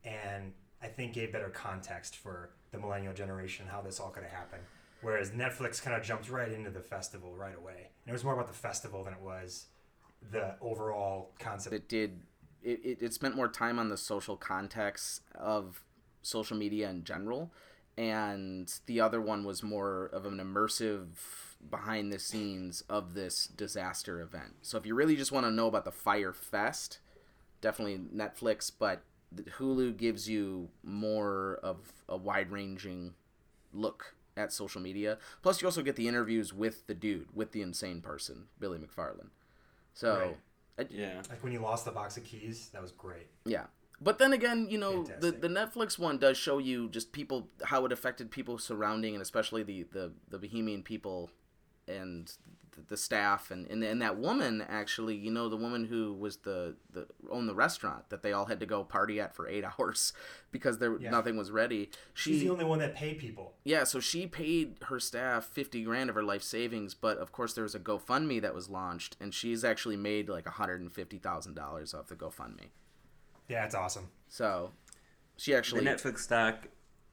and 0.04 0.52
I 0.82 0.86
think 0.86 1.12
gave 1.12 1.32
better 1.32 1.48
context 1.50 2.16
for 2.16 2.50
the 2.72 2.78
millennial 2.78 3.14
generation 3.14 3.66
how 3.70 3.80
this 3.80 4.00
all 4.00 4.10
could 4.10 4.22
have 4.22 4.32
happened. 4.32 4.62
Whereas 5.02 5.30
Netflix 5.30 5.82
kind 5.82 5.96
of 5.96 6.02
jumped 6.02 6.30
right 6.30 6.50
into 6.50 6.70
the 6.70 6.80
festival 6.80 7.34
right 7.34 7.56
away. 7.56 7.90
And 8.04 8.08
it 8.08 8.12
was 8.12 8.24
more 8.24 8.32
about 8.32 8.48
the 8.48 8.54
festival 8.54 9.04
than 9.04 9.12
it 9.12 9.20
was 9.20 9.66
the 10.32 10.56
overall 10.60 11.32
concept. 11.38 11.74
It 11.74 11.88
did. 11.88 12.20
It, 12.62 12.80
it, 12.82 12.98
it 13.00 13.14
spent 13.14 13.36
more 13.36 13.48
time 13.48 13.78
on 13.78 13.88
the 13.90 13.96
social 13.96 14.36
context 14.36 15.22
of 15.34 15.84
social 16.22 16.56
media 16.56 16.90
in 16.90 17.04
general, 17.04 17.52
and 17.96 18.72
the 18.86 19.00
other 19.00 19.20
one 19.20 19.44
was 19.44 19.62
more 19.62 20.06
of 20.06 20.26
an 20.26 20.38
immersive 20.38 21.06
behind 21.70 22.12
the 22.12 22.18
scenes 22.18 22.82
of 22.88 23.14
this 23.14 23.46
disaster 23.46 24.20
event. 24.20 24.54
So 24.62 24.78
if 24.78 24.86
you 24.86 24.94
really 24.94 25.16
just 25.16 25.32
want 25.32 25.46
to 25.46 25.50
know 25.50 25.66
about 25.66 25.84
the 25.84 25.92
Fyre 25.92 26.32
Fest, 26.32 26.98
definitely 27.60 27.98
Netflix, 28.14 28.70
but 28.76 29.02
Hulu 29.58 29.96
gives 29.96 30.28
you 30.28 30.68
more 30.82 31.58
of 31.62 31.92
a 32.08 32.16
wide 32.16 32.50
ranging 32.50 33.14
look 33.72 34.14
at 34.36 34.52
social 34.52 34.80
media. 34.80 35.18
Plus, 35.42 35.60
you 35.60 35.66
also 35.68 35.82
get 35.82 35.96
the 35.96 36.06
interviews 36.08 36.52
with 36.52 36.86
the 36.86 36.94
dude, 36.94 37.28
with 37.34 37.52
the 37.52 37.62
insane 37.62 38.00
person, 38.00 38.46
Billy 38.60 38.78
McFarland. 38.78 39.30
So, 39.94 40.18
Right. 40.18 40.38
I- 40.78 40.86
Yeah. 40.90 41.22
Like 41.30 41.42
when 41.42 41.52
you 41.52 41.60
lost 41.60 41.84
the 41.86 41.90
box 41.90 42.16
of 42.16 42.24
keys, 42.24 42.68
that 42.70 42.82
was 42.82 42.92
great. 42.92 43.28
yeah. 43.44 43.66
But 43.98 44.18
then 44.18 44.34
again, 44.34 44.68
you 44.68 44.76
know, 44.76 45.04
the, 45.04 45.32
the 45.32 45.48
Netflix 45.48 45.98
one 45.98 46.18
does 46.18 46.36
show 46.36 46.58
you 46.58 46.90
just 46.90 47.12
people 47.12 47.48
how 47.64 47.86
it 47.86 47.92
affected 47.92 48.30
people 48.30 48.58
surrounding 48.58 49.14
and 49.14 49.22
especially 49.22 49.62
the 49.62 49.84
the, 49.84 50.12
the 50.28 50.38
Bahamian 50.38 50.84
people 50.84 51.30
and 51.88 52.32
the, 52.72 52.82
the 52.88 52.96
staff 52.96 53.50
and, 53.50 53.66
and 53.70 53.82
and 53.82 54.02
that 54.02 54.18
woman 54.18 54.62
actually, 54.68 55.14
you 55.16 55.30
know, 55.30 55.48
the 55.48 55.56
woman 55.56 55.84
who 55.86 56.12
was 56.12 56.38
the 56.38 56.76
the 56.92 57.06
owned 57.30 57.48
the 57.48 57.54
restaurant 57.54 58.08
that 58.10 58.22
they 58.22 58.32
all 58.32 58.44
had 58.46 58.60
to 58.60 58.66
go 58.66 58.84
party 58.84 59.20
at 59.20 59.34
for 59.34 59.48
8 59.48 59.64
hours 59.78 60.12
because 60.50 60.78
there 60.78 60.98
Yeah. 60.98 61.10
nothing 61.10 61.36
was 61.36 61.50
ready. 61.50 61.90
She's 62.14 62.40
the 62.42 62.50
only 62.50 62.64
one 62.64 62.78
that 62.80 62.94
paid 62.94 63.18
people. 63.18 63.54
yeah, 63.64 63.84
so 63.84 63.98
she 64.00 64.26
paid 64.26 64.76
her 64.88 65.00
staff 65.00 65.44
50 65.46 65.82
grand 65.84 66.10
of 66.10 66.16
her 66.16 66.22
life 66.22 66.42
savings, 66.42 66.92
but 66.94 67.18
of 67.18 67.32
course 67.32 67.54
there 67.54 67.64
was 67.64 67.74
a 67.74 67.80
GoFundMe 67.80 68.42
that 68.42 68.54
was 68.54 68.68
launched 68.68 69.16
and 69.20 69.32
she's 69.32 69.64
actually 69.64 69.96
made 69.96 70.28
like 70.28 70.44
$150,000 70.44 71.94
off 71.94 72.06
the 72.08 72.14
GoFundMe. 72.16 72.68
Yeah, 73.48 73.64
it's 73.64 73.74
awesome. 73.74 74.08
So, 74.28 74.72
She 75.36 75.52
The 75.52 75.58
actually 75.58 75.84
Netflix 75.84 76.28
doc 76.28 76.66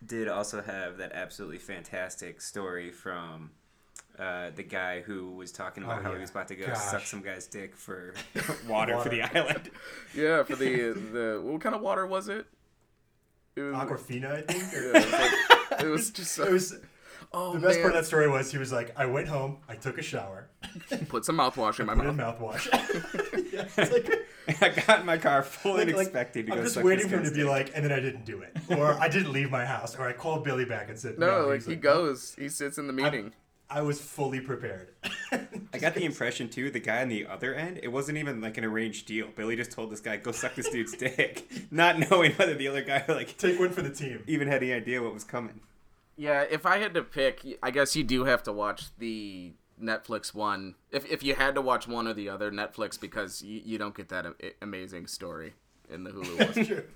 did 0.06 0.28
also 0.28 0.62
have 0.62 0.98
that 0.98 1.14
absolutely 1.14 1.60
fantastic 1.60 2.42
story 2.42 2.92
from 2.92 3.52
uh, 4.20 4.52
the 4.56 4.64
guy 4.64 5.02
who 5.02 5.32
was 5.32 5.52
talking 5.52 5.84
about 5.84 6.00
Oh, 6.00 6.04
how 6.04 6.10
yeah. 6.10 6.16
he 6.16 6.22
was 6.22 6.30
about 6.30 6.48
to 6.50 6.56
go 6.56 6.68
Gosh. 6.68 6.78
suck 6.78 7.02
some 7.02 7.22
guy's 7.22 7.48
dick 7.48 7.76
for 7.76 8.14
water, 8.68 8.98
for 9.00 9.10
the 9.10 9.22
island. 9.24 9.70
Yeah, 10.16 10.44
for 10.44 10.56
the 10.56 10.92
the 11.12 11.42
what 11.44 11.62
kind 11.62 11.74
of 11.76 11.82
water 11.82 12.06
was 12.06 12.28
it? 12.30 12.46
It 13.56 13.62
was, 13.62 13.76
Aquafina, 13.76 14.32
I 14.32 14.42
think. 14.42 14.64
yeah, 14.74 14.80
it 14.80 14.94
was, 14.94 15.12
like- 15.12 15.82
it 15.84 15.88
was 15.88 16.10
just 16.12 16.38
it 16.40 16.52
was 16.52 16.76
oh 17.32 17.54
the 17.54 17.60
best 17.60 17.76
man. 17.78 17.84
part 17.84 17.96
of 17.96 18.02
that 18.02 18.08
story 18.08 18.28
was 18.30 18.52
he 18.52 18.58
was 18.60 18.72
like, 18.72 18.94
I 18.98 19.06
went 19.08 19.28
home, 19.28 19.58
I 19.68 19.76
took 19.76 19.98
a 19.98 20.02
shower, 20.04 20.50
Put 21.10 21.26
some 21.26 21.38
mouthwash 21.38 21.80
in 21.80 21.86
my 21.88 21.96
put 21.96 22.06
in 22.06 22.16
mouth. 22.16 22.40
mouthwash. 22.40 22.68
yeah, 23.52 23.66
it's 23.78 23.92
like, 23.92 24.62
I 24.62 24.70
got 24.86 25.00
in 25.02 25.06
my 25.06 25.18
car 25.18 25.42
fully 25.44 25.86
like- 25.86 25.96
like, 25.96 26.06
expecting 26.08 26.46
to 26.48 26.52
I'm 26.52 26.58
go 26.60 26.64
just 26.64 26.76
suck 26.76 26.84
waiting 26.84 27.08
for 27.10 27.18
him 27.18 27.24
to 27.26 27.32
be 27.32 27.44
like, 27.44 27.72
and 27.76 27.84
then 27.84 27.92
I 27.92 28.00
didn't 28.00 28.26
do 28.26 28.42
it, 28.44 28.56
or 28.70 28.94
I 28.94 29.08
didn't 29.08 29.32
leave 29.32 29.50
my 29.52 29.66
house, 29.66 29.96
or 29.98 30.08
I 30.08 30.14
called 30.14 30.44
Billy 30.44 30.66
back 30.66 30.90
and 30.90 30.98
said, 31.00 31.18
No, 31.18 31.48
like 31.48 31.56
He's 31.62 31.66
he 31.68 31.76
"No." 31.76 31.82
goes, 31.82 32.36
he 32.38 32.50
sits 32.50 32.78
in 32.78 32.86
the 32.88 32.94
meeting. 32.94 33.34
I 33.70 33.82
was 33.82 34.00
fully 34.00 34.40
prepared. 34.40 34.90
I 35.32 35.78
got 35.80 35.96
the 35.96 36.06
impression 36.06 36.48
too, 36.50 36.70
the 36.70 36.80
guy 36.80 37.02
on 37.02 37.10
the 37.10 37.26
other 37.26 37.56
end, 37.56 37.80
it 37.82 37.88
wasn't 37.88 38.18
even 38.20 38.40
like 38.42 38.58
an 38.58 38.66
arranged 38.66 39.08
deal. 39.08 39.28
Billy 39.36 39.56
just 39.56 39.72
told 39.72 39.92
this 39.92 40.00
guy, 40.00 40.18
"Go 40.18 40.32
suck 40.32 40.54
this 40.56 40.70
dude's 40.70 40.96
dick," 40.96 41.48
not 41.72 41.98
knowing 41.98 42.34
whether 42.34 42.54
the 42.54 42.68
other 42.68 42.84
guy 42.84 43.04
like 43.08 43.36
Take 43.38 43.60
one 43.60 43.72
for 43.72 43.82
the 43.82 43.90
team. 43.90 44.24
even 44.28 44.48
had 44.48 44.62
any 44.62 44.74
idea 44.74 45.02
what 45.02 45.14
was 45.14 45.24
coming. 45.24 45.62
Yeah, 46.16 46.42
if 46.44 46.66
I 46.68 46.78
had 46.78 46.94
to 46.94 47.02
pick, 47.02 47.44
I 47.64 47.72
guess 47.72 47.96
you 47.96 48.04
do 48.04 48.26
have 48.26 48.44
to 48.44 48.52
watch 48.54 48.96
the 49.00 49.54
Netflix 49.82 50.34
one. 50.36 50.76
If 50.92 51.10
if 51.12 51.24
you 51.24 51.34
had 51.34 51.56
to 51.56 51.62
watch 51.62 51.88
one 51.88 52.08
or 52.08 52.14
the 52.14 52.30
other, 52.30 52.52
Netflix 52.52 53.00
because 53.00 53.42
you, 53.42 53.60
you 53.66 53.78
don't 53.80 53.96
get 53.96 54.10
that 54.10 54.28
a- 54.28 54.34
amazing 54.62 55.08
story 55.08 55.54
in 55.90 56.04
the 56.04 56.12
Hulu 56.12 56.68
one. 56.68 56.84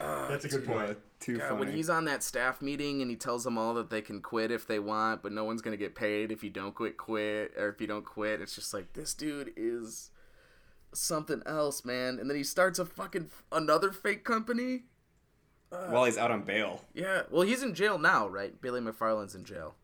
True. 0.00 0.26
That's 0.28 0.44
a 0.44 0.48
good 0.48 0.68
uh, 0.68 0.72
point. 0.72 0.98
Too 1.20 1.36
God, 1.38 1.48
funny. 1.48 1.60
when 1.60 1.72
he's 1.72 1.90
on 1.90 2.06
that 2.06 2.22
staff 2.22 2.62
meeting 2.62 3.02
and 3.02 3.10
he 3.10 3.16
tells 3.16 3.44
them 3.44 3.58
all 3.58 3.74
that 3.74 3.90
they 3.90 4.00
can 4.00 4.20
quit 4.22 4.50
if 4.50 4.66
they 4.66 4.78
want, 4.78 5.22
but 5.22 5.32
no 5.32 5.44
one's 5.44 5.60
gonna 5.60 5.76
get 5.76 5.94
paid 5.94 6.32
if 6.32 6.42
you 6.42 6.50
don't 6.50 6.74
quit, 6.74 6.96
quit, 6.96 7.52
or 7.58 7.68
if 7.68 7.80
you 7.80 7.86
don't 7.86 8.04
quit. 8.04 8.40
It's 8.40 8.54
just 8.54 8.72
like 8.72 8.94
this 8.94 9.12
dude 9.14 9.52
is 9.56 10.10
something 10.94 11.42
else, 11.46 11.84
man. 11.84 12.18
And 12.18 12.28
then 12.30 12.36
he 12.36 12.44
starts 12.44 12.78
a 12.78 12.84
fucking 12.86 13.30
another 13.52 13.92
fake 13.92 14.24
company. 14.24 14.84
Uh, 15.72 15.86
while 15.90 16.04
he's 16.04 16.18
out 16.18 16.30
on 16.32 16.42
bail, 16.42 16.82
Yeah, 16.94 17.22
well, 17.30 17.42
he's 17.42 17.62
in 17.62 17.74
jail 17.74 17.96
now, 17.98 18.26
right? 18.26 18.60
Billy 18.60 18.80
McFarland's 18.80 19.36
in 19.36 19.44
jail. 19.44 19.76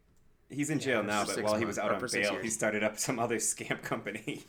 he's 0.50 0.68
in 0.70 0.80
jail 0.80 1.02
now. 1.04 1.24
But 1.24 1.34
six 1.36 1.42
while 1.44 1.54
he 1.58 1.64
was 1.64 1.78
out 1.78 1.92
on 1.92 2.00
bail, 2.00 2.32
years. 2.32 2.42
he 2.44 2.50
started 2.50 2.82
up 2.82 2.98
some 2.98 3.18
other 3.20 3.36
scam 3.50 3.80
company. 3.82 4.44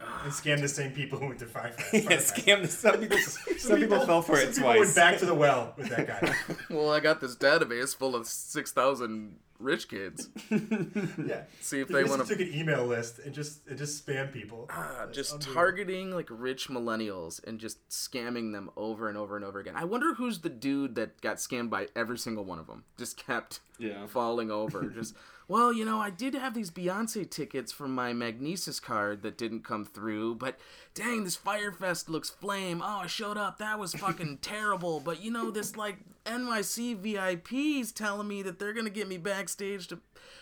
And 0.00 0.32
scam 0.32 0.60
the 0.60 0.68
same 0.68 0.92
people 0.92 1.18
who 1.18 1.26
went 1.26 1.38
to 1.40 1.46
Fyre 1.46 1.72
Fest. 1.76 1.92
yeah, 1.92 2.16
scam. 2.18 2.62
The 2.62 2.68
some 2.68 2.98
people, 3.00 3.18
some 3.18 3.80
people 3.80 4.00
fell 4.06 4.22
for 4.22 4.36
some 4.36 4.44
it 4.48 4.54
people 4.54 4.62
twice. 4.62 4.78
went 4.80 4.94
back 4.94 5.18
to 5.18 5.26
the 5.26 5.34
well 5.34 5.74
with 5.76 5.88
that 5.88 6.06
guy. 6.06 6.34
Well, 6.70 6.90
I 6.90 7.00
got 7.00 7.20
this 7.20 7.34
database 7.36 7.96
full 7.96 8.14
of 8.14 8.26
six 8.26 8.70
thousand 8.72 9.36
rich 9.58 9.88
kids. 9.88 10.28
yeah. 10.50 11.42
See 11.60 11.80
if 11.80 11.88
He 11.88 11.94
they 11.94 12.04
want 12.04 12.22
to 12.22 12.28
took 12.28 12.40
an 12.40 12.52
email 12.54 12.84
list 12.86 13.18
and 13.20 13.34
just 13.34 13.66
and 13.68 13.76
just 13.78 14.06
spam 14.06 14.32
people. 14.32 14.66
Ah, 14.70 14.96
That's 15.06 15.16
just 15.16 15.32
unbelievable. 15.32 15.54
targeting 15.54 16.10
like 16.12 16.28
rich 16.30 16.68
millennials 16.68 17.42
and 17.44 17.58
just 17.58 17.86
scamming 17.88 18.52
them 18.52 18.70
over 18.76 19.08
and 19.08 19.18
over 19.18 19.36
and 19.36 19.44
over 19.44 19.58
again. 19.58 19.74
I 19.76 19.84
wonder 19.84 20.14
who's 20.14 20.40
the 20.40 20.48
dude 20.50 20.94
that 20.96 21.20
got 21.20 21.36
scammed 21.36 21.70
by 21.70 21.88
every 21.96 22.18
single 22.18 22.44
one 22.44 22.58
of 22.58 22.66
them. 22.66 22.84
Just 22.96 23.16
kept 23.16 23.60
Yeah. 23.78 24.06
falling 24.06 24.50
over. 24.50 24.84
just 24.94 25.14
well, 25.48 25.72
you 25.72 25.86
know, 25.86 25.98
I 25.98 26.10
did 26.10 26.34
have 26.34 26.52
these 26.52 26.70
Beyonce 26.70 27.28
tickets 27.30 27.72
from 27.72 27.94
my 27.94 28.12
Magnises 28.12 28.82
card 28.82 29.22
that 29.22 29.38
didn't 29.38 29.64
come 29.64 29.86
through, 29.86 30.34
but 30.34 30.58
dang, 30.92 31.24
this 31.24 31.38
Fyrefest 31.38 32.10
looks 32.10 32.28
flame. 32.28 32.82
Oh, 32.84 33.00
I 33.04 33.06
showed 33.06 33.38
up. 33.38 33.56
That 33.56 33.78
was 33.78 33.94
fucking 33.94 34.38
terrible. 34.42 35.00
But 35.00 35.22
you 35.22 35.30
know, 35.30 35.50
this 35.50 35.74
like 35.74 36.00
NYC 36.26 36.96
VIPs 37.02 37.94
telling 37.94 38.28
me 38.28 38.42
that 38.42 38.58
they're 38.58 38.74
gonna 38.74 38.90
get 38.90 39.08
me 39.08 39.16
backstage 39.48 39.88
to 39.88 39.98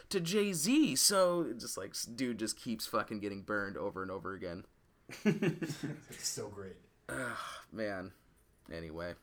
to 0.08 0.20
Jay 0.20 0.52
Z. 0.52 0.96
So 0.96 1.52
just 1.58 1.76
like 1.76 1.94
dude 2.14 2.38
just 2.38 2.58
keeps 2.58 2.86
fucking 2.86 3.20
getting 3.20 3.42
burned 3.42 3.76
over 3.76 4.02
and 4.02 4.10
over 4.10 4.34
again. 4.34 4.64
It's 5.24 5.76
so 6.18 6.48
great. 6.48 6.76
Man. 7.72 8.12
Anyway. 8.72 9.14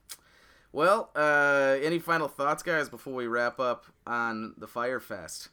Well, 0.71 1.11
uh, 1.15 1.77
any 1.83 1.99
final 1.99 2.27
thoughts, 2.27 2.63
guys, 2.63 2.89
before 2.89 3.13
we 3.13 3.27
wrap 3.27 3.59
up 3.59 3.85
on 4.07 4.55
the 4.57 4.65
Fyrefest? 4.65 5.49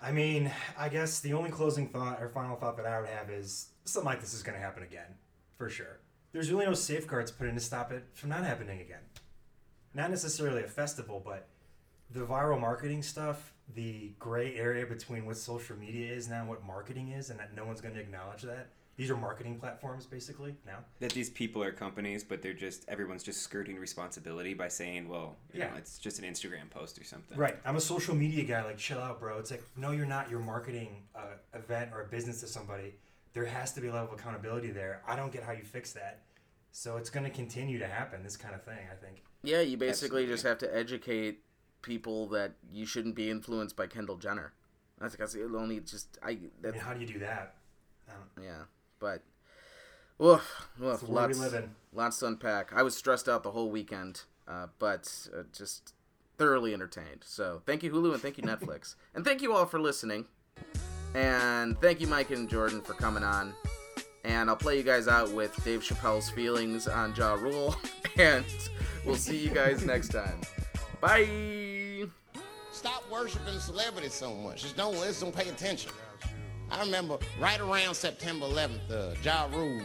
I 0.00 0.12
mean, 0.12 0.52
I 0.78 0.88
guess 0.88 1.18
the 1.20 1.32
only 1.32 1.50
closing 1.50 1.88
thought 1.88 2.22
or 2.22 2.28
final 2.28 2.56
thought 2.56 2.76
that 2.76 2.86
I 2.86 3.00
would 3.00 3.08
have 3.08 3.28
is 3.28 3.70
something 3.84 4.06
like 4.06 4.20
this 4.20 4.34
is 4.34 4.42
going 4.42 4.56
to 4.56 4.64
happen 4.64 4.82
again, 4.84 5.16
for 5.58 5.68
sure. 5.68 5.98
There's 6.32 6.52
really 6.52 6.66
no 6.66 6.74
safeguards 6.74 7.32
put 7.32 7.48
in 7.48 7.54
to 7.54 7.60
stop 7.60 7.90
it 7.90 8.04
from 8.14 8.28
not 8.28 8.44
happening 8.44 8.80
again. 8.80 9.00
Not 9.94 10.10
necessarily 10.10 10.62
a 10.62 10.68
festival, 10.68 11.20
but 11.24 11.48
the 12.10 12.20
viral 12.20 12.60
marketing 12.60 13.02
stuff, 13.02 13.52
the 13.74 14.12
gray 14.18 14.54
area 14.56 14.86
between 14.86 15.26
what 15.26 15.36
social 15.36 15.76
media 15.76 16.12
is 16.12 16.28
now 16.28 16.40
and 16.40 16.48
what 16.48 16.64
marketing 16.64 17.08
is, 17.12 17.30
and 17.30 17.38
that 17.40 17.54
no 17.54 17.64
one's 17.64 17.80
going 17.80 17.94
to 17.94 18.00
acknowledge 18.00 18.42
that. 18.42 18.68
These 18.96 19.10
are 19.10 19.16
marketing 19.16 19.58
platforms, 19.58 20.04
basically, 20.04 20.54
now. 20.66 20.78
that 20.98 21.12
these 21.12 21.30
people 21.30 21.62
are 21.62 21.72
companies, 21.72 22.22
but 22.22 22.42
they're 22.42 22.52
just 22.52 22.86
everyone's 22.86 23.22
just 23.22 23.40
skirting 23.40 23.78
responsibility 23.78 24.52
by 24.52 24.68
saying, 24.68 25.08
"Well, 25.08 25.36
you 25.54 25.60
know, 25.60 25.66
Yeah. 25.66 25.76
it's 25.76 25.98
just 25.98 26.18
an 26.18 26.26
Instagram 26.26 26.68
post 26.68 26.98
or 27.00 27.04
something." 27.04 27.38
Right. 27.38 27.56
I'm 27.64 27.76
a 27.76 27.80
social 27.80 28.14
media 28.14 28.44
guy. 28.44 28.62
Like, 28.62 28.76
chill 28.76 28.98
out, 28.98 29.18
bro. 29.18 29.38
It's 29.38 29.50
like, 29.50 29.62
no, 29.76 29.92
you're 29.92 30.04
not. 30.06 30.28
You're 30.28 30.40
marketing 30.40 31.08
an 31.14 31.28
event 31.54 31.92
or 31.94 32.02
a 32.02 32.06
business 32.08 32.40
to 32.40 32.46
somebody. 32.46 32.94
There 33.32 33.46
has 33.46 33.72
to 33.72 33.80
be 33.80 33.88
a 33.88 33.92
level 33.92 34.12
of 34.12 34.20
accountability 34.20 34.70
there. 34.70 35.02
I 35.06 35.16
don't 35.16 35.32
get 35.32 35.44
how 35.44 35.52
you 35.52 35.62
fix 35.64 35.92
that. 35.94 36.24
So 36.72 36.96
it's 36.96 37.10
going 37.10 37.24
to 37.24 37.30
continue 37.30 37.78
to 37.78 37.86
happen. 37.86 38.22
This 38.22 38.36
kind 38.36 38.54
of 38.54 38.62
thing. 38.64 38.78
I 38.90 38.94
think. 38.94 39.22
Yeah, 39.42 39.60
you 39.60 39.76
basically 39.76 40.22
Absolutely. 40.22 40.34
just 40.34 40.44
have 40.44 40.58
to 40.58 40.76
educate 40.76 41.40
people 41.82 42.26
that 42.28 42.52
you 42.72 42.86
shouldn't 42.86 43.14
be 43.14 43.30
influenced 43.30 43.76
by 43.76 43.86
Kendall 43.86 44.16
Jenner. 44.16 44.52
That's 45.00 45.16
because 45.16 45.34
it 45.34 45.42
only 45.56 45.80
just 45.80 46.18
I 46.22 46.38
I 46.62 46.70
mean, 46.70 46.80
how 46.80 46.92
do 46.92 47.00
you 47.00 47.06
do 47.06 47.18
that? 47.20 47.54
Yeah, 48.40 48.64
but 48.98 49.22
woof, 50.18 50.68
woof, 50.78 50.94
it's 50.94 51.02
the 51.02 51.08
we 51.08 51.14
lots 51.14 51.38
live 51.38 51.54
in. 51.54 51.70
lots 51.92 52.18
to 52.18 52.26
unpack. 52.26 52.72
I 52.74 52.82
was 52.82 52.96
stressed 52.96 53.28
out 53.28 53.42
the 53.42 53.52
whole 53.52 53.70
weekend, 53.70 54.22
uh, 54.46 54.66
but 54.78 55.28
uh, 55.36 55.44
just 55.56 55.94
thoroughly 56.36 56.74
entertained. 56.74 57.22
So 57.24 57.62
thank 57.66 57.82
you 57.82 57.90
Hulu 57.90 58.12
and 58.12 58.22
thank 58.22 58.36
you 58.36 58.44
Netflix 58.44 58.96
and 59.14 59.24
thank 59.24 59.42
you 59.42 59.54
all 59.54 59.66
for 59.66 59.80
listening. 59.80 60.26
And 61.14 61.80
thank 61.80 62.00
you 62.00 62.06
Mike 62.06 62.30
and 62.30 62.48
Jordan 62.48 62.82
for 62.82 62.94
coming 62.94 63.24
on. 63.24 63.54
And 64.24 64.50
I'll 64.50 64.56
play 64.56 64.76
you 64.76 64.82
guys 64.82 65.08
out 65.08 65.30
with 65.32 65.58
Dave 65.64 65.80
Chappelle's 65.80 66.30
feelings 66.30 66.86
on 66.88 67.14
Ja 67.14 67.34
Rule. 67.34 67.76
And 68.18 68.44
we'll 69.06 69.14
see 69.14 69.36
you 69.36 69.50
guys 69.50 69.84
next 69.84 70.08
time. 70.08 70.40
Bye. 71.00 72.06
Stop 72.72 73.04
worshiping 73.10 73.58
celebrities 73.60 74.12
so 74.12 74.34
much. 74.34 74.62
Just 74.62 74.76
don't 74.76 74.94
listen, 74.94 75.32
pay 75.32 75.48
attention. 75.48 75.92
I 76.70 76.80
remember 76.80 77.18
right 77.40 77.60
around 77.60 77.94
September 77.94 78.46
11th, 78.46 78.90
uh, 78.90 79.14
Ja 79.22 79.48
Rule 79.52 79.80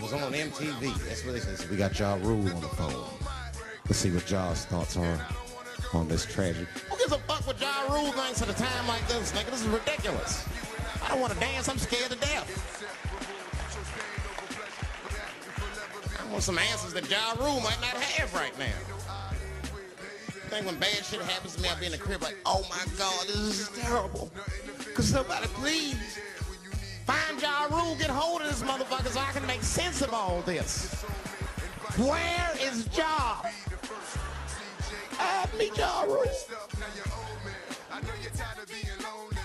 was 0.00 0.12
on 0.12 0.32
MTV. 0.32 0.96
That's 1.06 1.24
what 1.24 1.32
they 1.32 1.40
said. 1.40 1.68
We 1.68 1.76
got 1.76 1.98
Ja 1.98 2.14
Rule 2.14 2.48
on 2.48 2.60
the 2.60 2.68
phone. 2.68 3.04
Let's 3.84 3.98
see 3.98 4.10
what 4.10 4.24
Ja's 4.26 4.64
thoughts 4.64 4.96
are 4.96 5.26
on 5.92 6.08
this 6.08 6.24
tragedy. 6.24 6.66
Who 6.90 6.96
gives 6.98 7.12
a 7.12 7.18
fuck 7.18 7.46
what 7.46 7.60
Ja 7.60 7.86
Rule 7.88 8.12
thinks 8.12 8.42
at 8.42 8.48
a 8.48 8.54
time 8.54 8.88
like 8.88 9.06
this, 9.08 9.32
nigga? 9.32 9.50
This 9.50 9.62
is 9.62 9.68
ridiculous. 9.68 10.46
I 11.04 11.08
don't 11.10 11.20
want 11.20 11.32
to 11.32 11.38
dance. 11.40 11.68
I'm 11.68 11.78
scared 11.78 12.10
to 12.10 12.18
death. 12.18 13.05
Want 16.36 16.44
some 16.44 16.58
answers 16.58 16.92
that 16.92 17.10
Ja 17.10 17.32
Rule 17.38 17.60
might 17.60 17.80
not 17.80 17.96
have 17.96 18.34
right 18.34 18.52
now. 18.58 18.66
I 19.08 20.48
think 20.50 20.66
when 20.66 20.76
bad 20.76 21.02
shit 21.02 21.22
happens 21.22 21.56
to 21.56 21.62
me, 21.62 21.70
I'll 21.70 21.80
be 21.80 21.86
in 21.86 21.92
the 21.92 21.96
crib 21.96 22.20
like, 22.20 22.36
oh 22.44 22.60
my 22.68 22.84
God, 22.98 23.26
this 23.26 23.58
is 23.58 23.70
terrible. 23.70 24.30
Could 24.94 25.06
somebody 25.06 25.46
please 25.54 25.96
find 27.06 27.40
Ja 27.40 27.68
Rule, 27.70 27.96
get 27.98 28.10
hold 28.10 28.42
of 28.42 28.48
this 28.48 28.60
motherfucker 28.62 29.08
so 29.08 29.18
I 29.18 29.32
can 29.32 29.46
make 29.46 29.62
sense 29.62 30.02
of 30.02 30.12
all 30.12 30.42
this. 30.42 31.02
Where 31.96 32.52
is 32.60 32.86
Ja? 32.94 33.40
Have 35.16 35.58
me 35.58 35.70
Ja 35.74 36.02
Rule. 36.02 36.22
I 37.90 38.02
know 38.02 38.08
you're 38.20 38.30
tired 38.32 38.58
of 38.62 38.68
being 38.68 38.84
lonely. 39.02 39.36